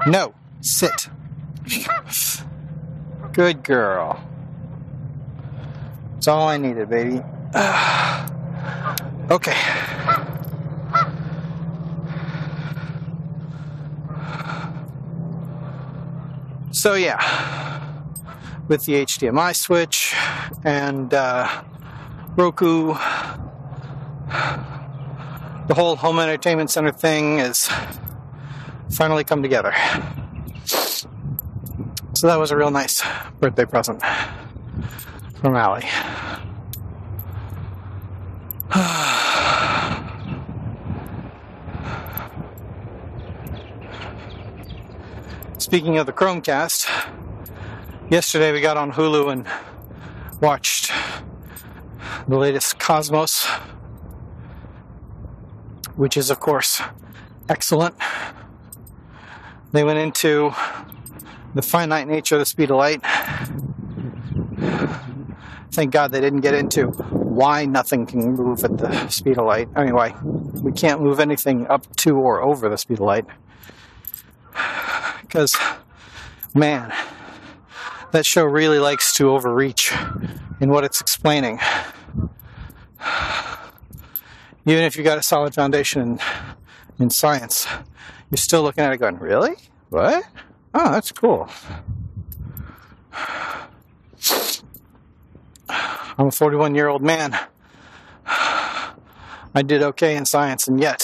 No, 0.07 0.33
sit. 0.61 1.09
Good 3.33 3.65
girl. 3.65 4.23
That's 6.15 6.29
all 6.29 6.47
I 6.47 6.57
needed, 6.57 6.89
baby. 6.89 7.21
okay. 9.29 9.57
So, 16.71 16.95
yeah, 16.95 17.74
with 18.69 18.85
the 18.85 19.05
HDMI 19.05 19.55
switch 19.55 20.15
and 20.65 21.13
uh, 21.13 21.63
Roku, 22.37 22.95
the 25.69 25.75
whole 25.75 25.97
home 25.97 26.19
entertainment 26.19 26.71
center 26.71 26.93
thing 26.93 27.39
has 27.39 27.69
finally 28.91 29.25
come 29.25 29.43
together. 29.43 29.75
So 30.65 32.29
that 32.29 32.39
was 32.39 32.51
a 32.51 32.57
real 32.57 32.71
nice 32.71 33.03
birthday 33.41 33.67
present 33.67 34.01
from 35.41 35.57
Allie. 35.57 35.87
Speaking 45.59 45.99
of 45.99 46.07
the 46.07 46.13
Chromecast, 46.13 46.87
yesterday 48.11 48.53
we 48.53 48.61
got 48.61 48.77
on 48.77 48.93
Hulu 48.93 49.33
and 49.33 49.47
watched 50.41 50.93
the 52.29 52.37
latest 52.37 52.79
Cosmos, 52.79 53.47
which 55.97 56.17
is, 56.17 56.31
of 56.31 56.41
course, 56.41 56.83
excellent. 57.49 57.95
They 59.73 59.85
went 59.85 59.99
into 59.99 60.53
the 61.55 61.63
finite 61.63 62.07
nature 62.07 62.37
of 62.37 62.41
the 62.41 62.47
speed 62.47 62.71
of 62.71 62.77
light. 62.77 63.01
Thank 65.73 65.93
God 65.93 66.13
they 66.13 66.21
didn't 66.21 66.41
get 66.41 66.55
into 66.55 66.89
why 66.89 67.67
nothing 67.67 68.07
can 68.07 68.35
move 68.35 68.63
at 68.65 68.79
the 68.79 69.09
speed 69.09 69.39
of 69.39 69.47
light. 69.47 69.69
Why 69.73 70.15
we 70.63 70.73
can't 70.73 71.01
move 71.01 71.19
anything 71.19 71.67
up 71.67 71.97
to 71.97 72.17
or 72.17 72.43
over 72.43 72.69
the 72.69 72.79
speed 72.79 72.99
of 72.99 73.07
light. 73.07 73.27
Because, 75.23 75.57
man, 76.55 76.93
that 78.15 78.25
show 78.25 78.45
really 78.45 78.79
likes 78.79 79.13
to 79.13 79.29
overreach 79.31 79.93
in 80.61 80.71
what 80.71 80.85
it's 80.85 81.01
explaining. 81.01 81.59
Even 84.65 84.85
if 84.85 84.97
you 84.97 85.03
got 85.03 85.19
a 85.19 85.23
solid 85.23 85.53
foundation 85.53 86.01
in, 86.01 86.21
in 87.01 87.11
science, 87.11 87.67
you're 88.31 88.39
still 88.39 88.63
looking 88.63 88.85
at 88.85 88.93
it 88.93 88.99
going, 88.99 89.19
really? 89.19 89.57
What? 89.91 90.23
Oh, 90.73 90.93
that's 90.93 91.11
cool. 91.11 91.49
I'm 95.69 96.29
a 96.29 96.31
41 96.31 96.77
year 96.77 96.87
old 96.87 97.03
man. 97.03 97.37
I 98.27 99.63
did 99.67 99.83
okay 99.83 100.15
in 100.15 100.25
science, 100.25 100.69
and 100.69 100.79
yet 100.79 101.03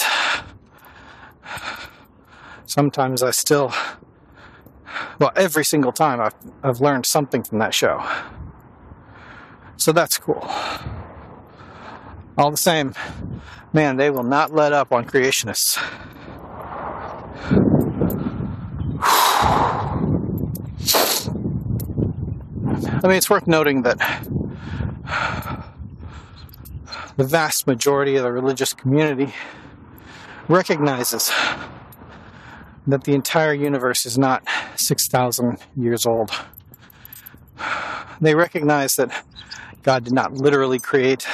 sometimes 2.67 3.21
I 3.25 3.33
still, 3.33 3.73
well, 5.21 5.31
every 5.37 5.65
single 5.65 5.93
time 5.93 6.19
I've, 6.21 6.35
I've 6.65 6.81
learned 6.81 7.05
something 7.05 7.43
from 7.43 7.59
that 7.59 7.75
show. 7.75 8.03
So 9.77 9.93
that's 9.93 10.19
cool. 10.19 10.43
All 12.39 12.51
the 12.51 12.57
same, 12.57 12.95
man, 13.73 13.99
they 13.99 14.11
will 14.11 14.25
not 14.25 14.51
let 14.53 14.73
up 14.73 14.93
on 14.93 15.05
creationists. 15.05 15.79
I 23.03 23.09
mean, 23.09 23.17
it's 23.17 23.29
worth 23.31 23.47
noting 23.47 23.83
that 23.83 23.99
the 27.17 27.25
vast 27.25 27.67
majority 27.67 28.17
of 28.17 28.23
the 28.23 28.33
religious 28.33 28.73
community 28.73 29.35
recognizes 30.49 31.31
that 32.87 33.05
the 33.05 33.15
entire 33.15 33.55
universe 33.55 34.07
is 34.07 34.19
not 34.19 34.43
6,000 34.77 35.59
years 35.77 36.07
old. 36.07 36.31
They 38.21 38.35
recognize 38.35 38.95
that 38.95 39.25
God 39.83 40.05
did 40.05 40.13
not 40.13 40.35
literally 40.35 40.79
create 40.79 41.27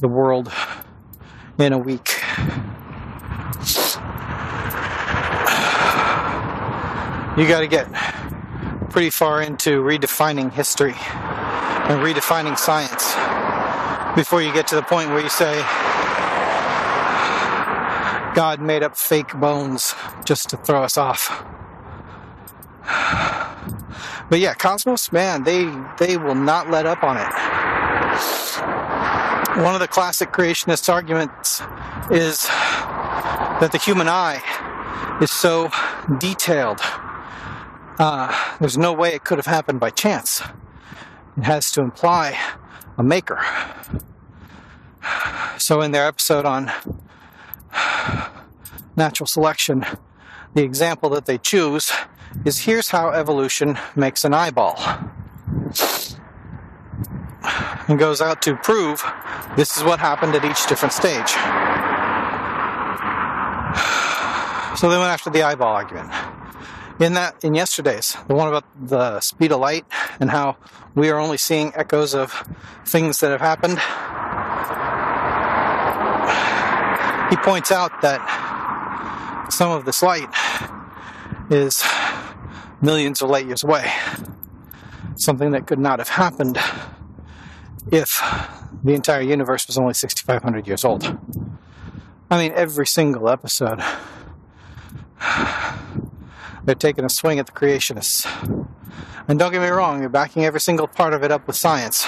the 0.00 0.08
world 0.08 0.52
in 1.58 1.72
a 1.72 1.78
week. 1.78 2.20
You 7.36 7.46
got 7.46 7.60
to 7.60 7.68
get 7.68 7.92
pretty 8.90 9.10
far 9.10 9.42
into 9.42 9.82
redefining 9.82 10.52
history 10.52 10.94
and 10.96 12.00
redefining 12.00 12.58
science 12.58 13.14
before 14.16 14.42
you 14.42 14.52
get 14.52 14.66
to 14.68 14.74
the 14.74 14.82
point 14.82 15.10
where 15.10 15.20
you 15.20 15.28
say 15.28 15.62
God 18.36 18.60
made 18.60 18.84
up 18.84 18.96
fake 18.96 19.32
bones 19.34 19.94
just 20.24 20.48
to 20.50 20.56
throw 20.58 20.84
us 20.84 20.96
off. 20.96 21.44
But 24.28 24.38
yeah, 24.38 24.54
Cosmos, 24.54 25.10
man, 25.10 25.42
they 25.44 25.64
they 25.98 26.16
will 26.16 26.34
not 26.34 26.70
let 26.70 26.86
up 26.86 27.02
on 27.02 27.16
it. 27.16 27.32
One 29.64 29.74
of 29.74 29.80
the 29.80 29.88
classic 29.88 30.32
creationist 30.32 30.92
arguments 30.92 31.60
is 32.10 32.46
that 32.46 33.70
the 33.72 33.78
human 33.78 34.08
eye 34.08 34.42
is 35.20 35.30
so 35.30 35.70
detailed 36.18 36.80
uh, 37.98 38.56
there's 38.60 38.76
no 38.76 38.92
way 38.92 39.14
it 39.14 39.24
could 39.24 39.38
have 39.38 39.46
happened 39.46 39.80
by 39.80 39.90
chance. 39.90 40.42
It 41.38 41.44
has 41.44 41.70
to 41.72 41.80
imply 41.80 42.38
a 42.98 43.02
maker. 43.02 43.42
So, 45.58 45.80
in 45.80 45.92
their 45.92 46.06
episode 46.06 46.44
on 46.44 46.70
natural 48.96 49.26
selection, 49.26 49.84
the 50.54 50.62
example 50.62 51.10
that 51.10 51.26
they 51.26 51.38
choose 51.38 51.92
is 52.44 52.60
here's 52.60 52.90
how 52.90 53.10
evolution 53.10 53.78
makes 53.94 54.24
an 54.24 54.34
eyeball. 54.34 54.76
And 57.88 57.98
goes 57.98 58.20
out 58.20 58.42
to 58.42 58.56
prove 58.56 59.04
this 59.56 59.76
is 59.76 59.84
what 59.84 60.00
happened 60.00 60.34
at 60.34 60.44
each 60.44 60.66
different 60.66 60.92
stage. 60.92 61.30
So 64.78 64.90
they 64.90 64.98
went 64.98 65.10
after 65.10 65.30
the 65.30 65.42
eyeball 65.42 65.74
argument 65.74 66.12
in 66.98 67.14
that 67.14 67.44
in 67.44 67.54
yesterday's 67.54 68.16
the 68.26 68.34
one 68.34 68.48
about 68.48 68.64
the 68.80 69.20
speed 69.20 69.52
of 69.52 69.60
light 69.60 69.84
and 70.18 70.30
how 70.30 70.56
we 70.94 71.10
are 71.10 71.18
only 71.18 71.36
seeing 71.36 71.72
echoes 71.74 72.14
of 72.14 72.32
things 72.86 73.18
that 73.18 73.30
have 73.30 73.40
happened 73.40 73.78
he 77.30 77.36
points 77.36 77.70
out 77.70 78.00
that 78.02 78.20
some 79.50 79.70
of 79.70 79.84
this 79.84 80.02
light 80.02 80.28
is 81.50 81.82
millions 82.80 83.22
of 83.22 83.30
light 83.30 83.46
years 83.46 83.64
away 83.64 83.90
something 85.16 85.52
that 85.52 85.66
could 85.66 85.78
not 85.78 85.98
have 85.98 86.08
happened 86.08 86.58
if 87.90 88.20
the 88.84 88.92
entire 88.92 89.22
universe 89.22 89.66
was 89.66 89.78
only 89.78 89.94
6500 89.94 90.66
years 90.66 90.84
old 90.84 91.18
i 92.30 92.38
mean 92.38 92.52
every 92.54 92.86
single 92.86 93.28
episode 93.28 93.80
they're 96.66 96.74
taking 96.74 97.04
a 97.04 97.08
swing 97.08 97.38
at 97.38 97.46
the 97.46 97.52
creationists. 97.52 98.26
And 99.28 99.38
don't 99.38 99.52
get 99.52 99.62
me 99.62 99.68
wrong, 99.68 100.00
they're 100.00 100.08
backing 100.08 100.44
every 100.44 100.60
single 100.60 100.86
part 100.88 101.14
of 101.14 101.22
it 101.22 101.30
up 101.30 101.46
with 101.46 101.56
science. 101.56 102.02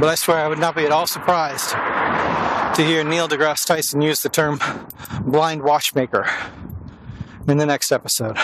But 0.00 0.04
I 0.04 0.14
swear 0.14 0.38
I 0.38 0.48
would 0.48 0.58
not 0.58 0.76
be 0.76 0.84
at 0.84 0.92
all 0.92 1.06
surprised 1.06 1.74
to 2.74 2.84
hear 2.84 3.04
Neil 3.04 3.28
deGrasse 3.28 3.66
Tyson 3.66 4.00
use 4.00 4.22
the 4.22 4.28
term 4.28 4.60
blind 5.22 5.62
watchmaker 5.62 6.28
in 7.46 7.58
the 7.58 7.66
next 7.66 7.92
episode. 7.92 8.36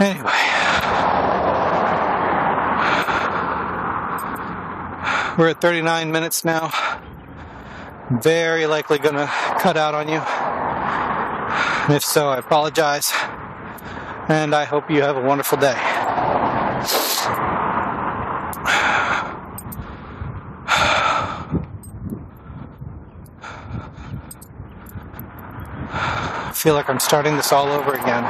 Anyway. 0.00 0.30
We're 5.36 5.50
at 5.50 5.60
39 5.60 6.10
minutes 6.10 6.44
now 6.44 6.70
very 8.10 8.66
likely 8.66 8.98
to 8.98 9.10
cut 9.60 9.76
out 9.76 9.94
on 9.94 10.08
you. 10.08 10.20
If 11.94 12.04
so, 12.04 12.28
I 12.28 12.38
apologize. 12.38 13.12
And 14.28 14.54
I 14.54 14.64
hope 14.64 14.90
you 14.90 15.02
have 15.02 15.16
a 15.16 15.22
wonderful 15.22 15.58
day. 15.58 16.47
Feel 26.58 26.74
like 26.74 26.90
I'm 26.90 26.98
starting 26.98 27.36
this 27.36 27.52
all 27.52 27.68
over 27.68 27.92
again. 27.92 28.24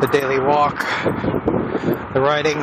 The 0.00 0.08
daily 0.08 0.40
walk, 0.40 0.80
the 2.12 2.20
writing, 2.20 2.58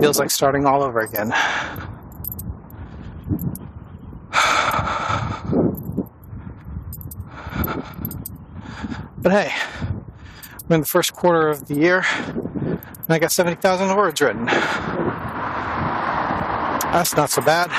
Feels 0.00 0.18
like 0.18 0.30
starting 0.30 0.66
all 0.66 0.82
over 0.82 1.00
again. 1.00 1.30
But 9.22 9.32
hey, 9.32 9.54
we're 10.68 10.74
in 10.74 10.82
the 10.82 10.86
first 10.86 11.14
quarter 11.14 11.48
of 11.48 11.68
the 11.68 11.76
year, 11.76 12.04
and 12.04 12.78
I 13.08 13.18
got 13.18 13.32
70,000 13.32 13.96
words 13.96 14.20
written. 14.20 14.44
That's 16.84 17.16
not 17.16 17.30
so 17.30 17.40
bad. 17.40 17.70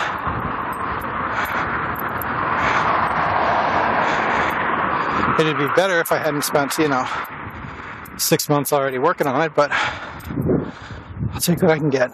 It'd 5.38 5.58
be 5.58 5.68
better 5.76 6.00
if 6.00 6.14
I 6.14 6.18
hadn't 6.18 6.44
spent, 6.44 6.78
you 6.78 6.88
know, 6.88 7.06
six 8.18 8.48
months 8.48 8.72
already 8.72 8.98
working 8.98 9.28
on 9.28 9.42
it, 9.42 9.54
but 9.54 9.70
I'll 11.34 11.42
take 11.42 11.62
what 11.62 11.72
I 11.72 11.78
can 11.78 11.90
get. 11.90 12.12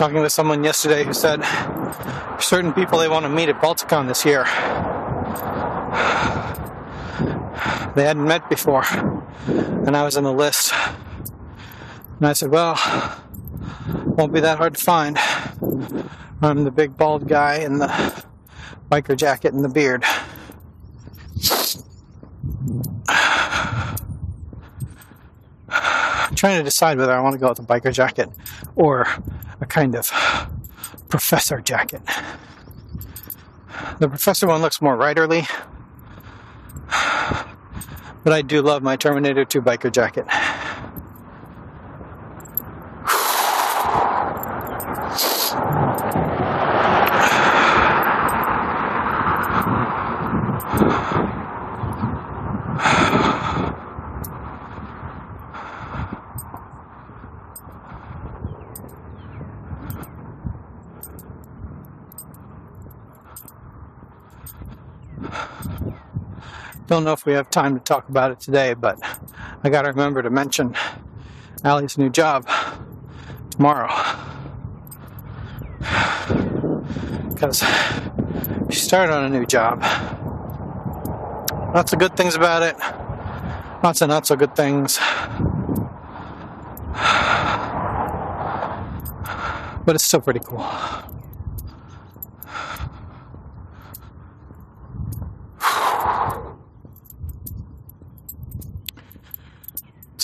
Talking 0.00 0.22
with 0.22 0.32
someone 0.32 0.64
yesterday 0.64 1.04
who 1.04 1.12
said 1.12 1.44
certain 2.40 2.72
people 2.72 2.98
they 2.98 3.06
want 3.06 3.22
to 3.22 3.28
meet 3.28 3.50
at 3.50 3.60
Balticon 3.60 4.08
this 4.08 4.24
year. 4.24 4.44
They 7.94 8.04
hadn't 8.06 8.24
met 8.24 8.48
before, 8.48 8.84
and 9.46 9.94
I 9.94 10.02
was 10.02 10.16
in 10.16 10.24
the 10.24 10.32
list. 10.32 10.72
And 12.16 12.26
I 12.26 12.32
said, 12.32 12.50
Well, 12.50 12.78
won't 14.16 14.32
be 14.32 14.40
that 14.40 14.56
hard 14.56 14.76
to 14.76 14.82
find. 14.82 15.18
I'm 16.40 16.64
the 16.64 16.70
big 16.70 16.96
bald 16.96 17.28
guy 17.28 17.56
in 17.56 17.76
the 17.76 18.24
biker 18.90 19.14
jacket 19.14 19.52
and 19.52 19.62
the 19.62 19.68
beard. 19.68 20.02
I'm 25.68 26.34
trying 26.36 26.56
to 26.56 26.64
decide 26.64 26.96
whether 26.96 27.12
I 27.12 27.20
want 27.20 27.34
to 27.34 27.38
go 27.38 27.50
with 27.50 27.58
the 27.58 27.64
biker 27.64 27.92
jacket 27.92 28.30
or 28.76 29.06
a 29.60 29.66
kind 29.66 29.94
of 29.94 30.10
professor 31.08 31.60
jacket. 31.60 32.02
The 33.98 34.08
professor 34.08 34.46
one 34.46 34.62
looks 34.62 34.80
more 34.80 34.96
writerly, 34.96 35.48
but 38.24 38.32
I 38.32 38.42
do 38.42 38.62
love 38.62 38.82
my 38.82 38.96
Terminator 38.96 39.44
2 39.44 39.62
biker 39.62 39.92
jacket. 39.92 40.26
Don't 67.00 67.06
know 67.06 67.12
if 67.12 67.24
we 67.24 67.32
have 67.32 67.48
time 67.48 67.78
to 67.78 67.80
talk 67.80 68.10
about 68.10 68.30
it 68.30 68.40
today, 68.40 68.74
but 68.74 69.00
I 69.64 69.70
got 69.70 69.82
to 69.82 69.88
remember 69.88 70.20
to 70.20 70.28
mention 70.28 70.76
Allie's 71.64 71.96
new 71.96 72.10
job 72.10 72.46
tomorrow. 73.48 73.88
Because 77.30 77.64
she 78.68 78.78
started 78.78 79.14
on 79.14 79.24
a 79.24 79.30
new 79.30 79.46
job. 79.46 79.80
Lots 81.74 81.94
of 81.94 81.98
good 81.98 82.18
things 82.18 82.34
about 82.34 82.62
it, 82.62 82.76
lots 83.82 84.02
of 84.02 84.10
not 84.10 84.26
so 84.26 84.36
good 84.36 84.54
things. 84.54 84.98
But 89.86 89.94
it's 89.94 90.04
still 90.04 90.20
pretty 90.20 90.40
cool. 90.40 90.68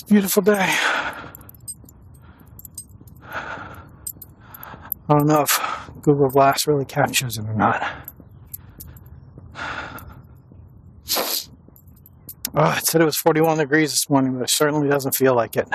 Beautiful 0.09 0.43
day. 0.43 0.75
I 5.09 5.19
don't 5.19 5.27
know 5.27 5.43
if 5.43 5.91
Google 6.03 6.31
Glass 6.31 6.67
really 6.67 6.85
captures 6.85 7.39
it 7.39 7.45
or 7.47 7.55
not. 7.55 7.83
Oh, 12.59 12.71
it 12.71 12.87
said 12.87 13.03
it 13.03 13.05
was 13.05 13.17
41 13.19 13.59
degrees 13.59 13.91
this 13.91 14.09
morning, 14.09 14.35
but 14.35 14.45
it 14.45 14.51
certainly 14.51 14.89
doesn't 14.89 15.15
feel 15.15 15.35
like 15.35 15.57
it. 15.57 15.69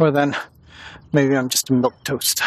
Or 0.00 0.10
then 0.10 0.34
maybe 1.12 1.36
I'm 1.36 1.50
just 1.50 1.68
a 1.68 1.74
milk 1.74 1.94
toast. 2.04 2.42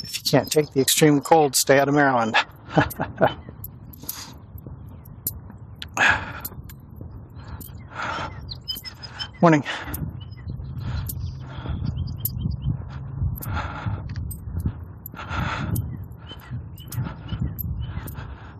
If 0.00 0.16
you 0.16 0.22
can't 0.38 0.52
take 0.52 0.72
the 0.72 0.80
extreme 0.80 1.20
cold, 1.20 1.56
stay 1.56 1.80
out 1.80 1.88
of 1.88 1.94
Maryland. 1.94 2.36
Morning. 9.42 9.64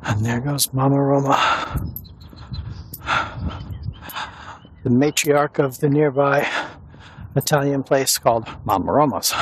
And 0.02 0.26
there 0.26 0.40
goes 0.40 0.72
Mama 0.72 1.00
Roma, 1.00 1.38
the 4.82 4.90
matriarch 4.90 5.64
of 5.64 5.78
the 5.78 5.88
nearby 5.88 6.44
Italian 7.36 7.84
place 7.84 8.18
called 8.18 8.48
Mama 8.64 8.90
Roma's. 8.90 9.32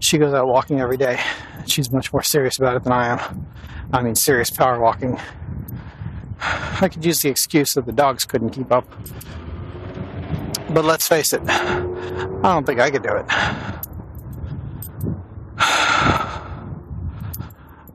She 0.00 0.18
goes 0.18 0.34
out 0.34 0.48
walking 0.48 0.80
every 0.80 0.96
day. 0.96 1.20
She's 1.66 1.92
much 1.92 2.12
more 2.12 2.22
serious 2.22 2.58
about 2.58 2.76
it 2.76 2.82
than 2.82 2.92
I 2.92 3.08
am. 3.08 3.46
I 3.92 4.02
mean, 4.02 4.14
serious 4.14 4.50
power 4.50 4.80
walking. 4.80 5.18
I 6.40 6.88
could 6.88 7.04
use 7.04 7.20
the 7.20 7.28
excuse 7.28 7.74
that 7.74 7.86
the 7.86 7.92
dogs 7.92 8.24
couldn't 8.24 8.50
keep 8.50 8.72
up. 8.72 8.90
But 10.70 10.84
let's 10.84 11.06
face 11.06 11.32
it, 11.32 11.42
I 11.48 12.40
don't 12.42 12.64
think 12.64 12.80
I 12.80 12.90
could 12.90 13.02
do 13.02 13.14
it. 13.14 13.26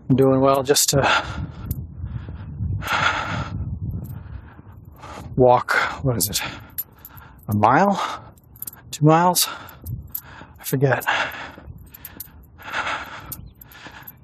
I'm 0.08 0.16
doing 0.16 0.40
well 0.42 0.62
just 0.62 0.90
to 0.90 1.02
walk, 5.36 5.74
what 6.04 6.16
is 6.16 6.30
it, 6.30 6.42
a 7.48 7.56
mile? 7.56 8.00
Two 8.92 9.06
miles? 9.06 9.48
I 10.60 10.64
forget. 10.64 11.04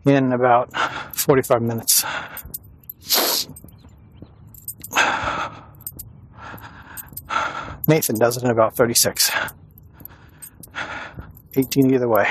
In 0.05 0.31
about 0.33 0.75
45 1.15 1.61
minutes. 1.61 2.03
Nathan 7.87 8.17
does 8.17 8.37
it 8.37 8.43
in 8.43 8.49
about 8.49 8.75
36. 8.75 9.31
18 11.55 11.93
either 11.93 12.07
way. 12.07 12.27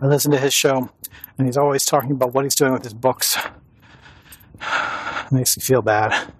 I 0.00 0.06
listen 0.06 0.30
to 0.30 0.38
his 0.38 0.54
show, 0.54 0.90
and 1.36 1.46
he's 1.46 1.56
always 1.56 1.84
talking 1.84 2.12
about 2.12 2.32
what 2.32 2.44
he's 2.44 2.54
doing 2.54 2.72
with 2.72 2.84
his 2.84 2.94
books. 2.94 3.36
It 4.60 5.32
makes 5.32 5.56
me 5.56 5.62
feel 5.62 5.82
bad. 5.82 6.32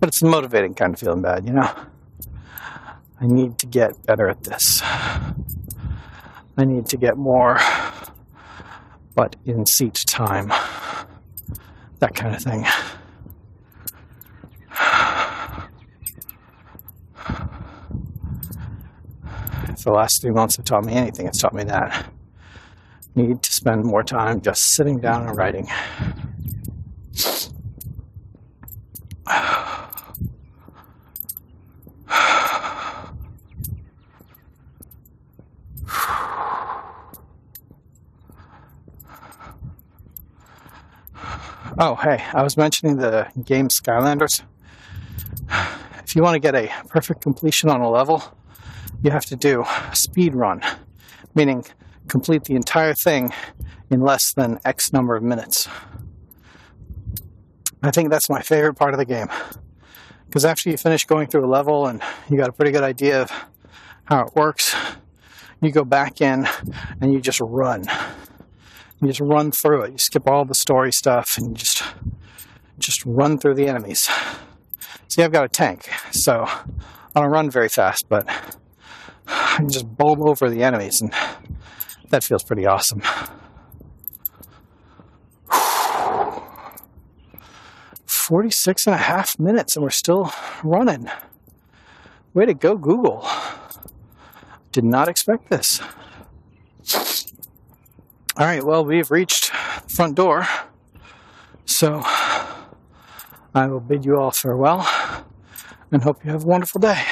But 0.00 0.08
it's 0.08 0.22
motivating 0.22 0.74
kind 0.74 0.94
of 0.94 0.98
feeling 0.98 1.20
bad, 1.20 1.44
you 1.44 1.52
know? 1.52 1.70
I 3.20 3.26
need 3.26 3.58
to 3.58 3.66
get 3.66 4.02
better 4.06 4.28
at 4.28 4.44
this. 4.44 4.80
I 4.82 6.64
need 6.64 6.86
to 6.86 6.96
get 6.96 7.18
more 7.18 7.60
butt 9.14 9.36
in 9.44 9.66
seat 9.66 10.02
time. 10.06 10.48
That 11.98 12.14
kind 12.14 12.34
of 12.34 12.42
thing. 12.42 12.64
If 19.68 19.84
the 19.84 19.92
last 19.92 20.22
three 20.22 20.30
months 20.30 20.56
have 20.56 20.64
taught 20.64 20.84
me 20.84 20.94
anything, 20.94 21.26
it's 21.26 21.38
taught 21.38 21.52
me 21.54 21.64
that. 21.64 22.10
Need 23.14 23.42
to 23.42 23.52
spend 23.52 23.84
more 23.84 24.02
time 24.02 24.40
just 24.40 24.60
sitting 24.74 24.98
down 24.98 25.26
and 25.26 25.36
writing. 25.36 25.68
Oh, 41.82 41.94
hey, 41.94 42.22
I 42.34 42.42
was 42.42 42.58
mentioning 42.58 42.98
the 42.98 43.26
game 43.42 43.68
Skylanders. 43.68 44.42
If 46.04 46.14
you 46.14 46.22
want 46.22 46.34
to 46.34 46.38
get 46.38 46.54
a 46.54 46.70
perfect 46.88 47.22
completion 47.22 47.70
on 47.70 47.80
a 47.80 47.88
level, 47.88 48.22
you 49.02 49.10
have 49.10 49.24
to 49.26 49.36
do 49.36 49.62
a 49.62 49.90
speed 49.94 50.34
run, 50.34 50.60
meaning 51.34 51.64
complete 52.06 52.44
the 52.44 52.54
entire 52.54 52.92
thing 52.92 53.32
in 53.88 54.02
less 54.02 54.34
than 54.34 54.60
X 54.62 54.92
number 54.92 55.16
of 55.16 55.22
minutes. 55.22 55.68
I 57.82 57.90
think 57.90 58.10
that's 58.10 58.28
my 58.28 58.42
favorite 58.42 58.74
part 58.74 58.92
of 58.92 58.98
the 58.98 59.06
game. 59.06 59.28
Because 60.26 60.44
after 60.44 60.68
you 60.68 60.76
finish 60.76 61.06
going 61.06 61.28
through 61.28 61.46
a 61.46 61.48
level 61.48 61.86
and 61.86 62.02
you 62.28 62.36
got 62.36 62.50
a 62.50 62.52
pretty 62.52 62.72
good 62.72 62.84
idea 62.84 63.22
of 63.22 63.32
how 64.04 64.26
it 64.26 64.36
works, 64.36 64.76
you 65.62 65.70
go 65.72 65.84
back 65.84 66.20
in 66.20 66.46
and 67.00 67.10
you 67.10 67.22
just 67.22 67.40
run. 67.40 67.86
You 69.00 69.08
just 69.08 69.20
run 69.20 69.50
through 69.50 69.84
it. 69.84 69.92
You 69.92 69.98
skip 69.98 70.28
all 70.28 70.44
the 70.44 70.54
story 70.54 70.92
stuff 70.92 71.38
and 71.38 71.56
just 71.56 71.82
just 72.78 73.04
run 73.04 73.38
through 73.38 73.54
the 73.54 73.66
enemies. 73.66 74.08
See, 75.08 75.22
I've 75.22 75.32
got 75.32 75.44
a 75.44 75.48
tank, 75.48 75.88
so 76.10 76.44
I 76.46 77.20
don't 77.20 77.30
run 77.30 77.50
very 77.50 77.68
fast, 77.68 78.06
but 78.08 78.28
I 79.26 79.56
can 79.56 79.68
just 79.68 79.86
bowl 79.86 80.28
over 80.28 80.48
the 80.48 80.62
enemies, 80.62 81.00
and 81.00 81.12
that 82.10 82.24
feels 82.24 82.42
pretty 82.42 82.66
awesome. 82.66 83.02
46 88.06 88.86
and 88.86 88.94
a 88.94 88.98
half 88.98 89.38
minutes, 89.40 89.74
and 89.74 89.82
we're 89.82 89.90
still 89.90 90.32
running. 90.62 91.10
Way 92.32 92.46
to 92.46 92.54
go, 92.54 92.76
Google. 92.76 93.26
Did 94.70 94.84
not 94.84 95.08
expect 95.08 95.50
this. 95.50 95.80
All 98.40 98.46
right, 98.46 98.64
well, 98.64 98.86
we've 98.86 99.10
reached 99.10 99.52
the 99.86 99.92
front 99.92 100.14
door. 100.14 100.48
So 101.66 102.00
I 103.54 103.66
will 103.66 103.80
bid 103.80 104.06
you 104.06 104.16
all 104.16 104.30
farewell 104.30 104.88
and 105.92 106.02
hope 106.02 106.24
you 106.24 106.30
have 106.30 106.44
a 106.44 106.46
wonderful 106.46 106.80
day. 106.80 107.04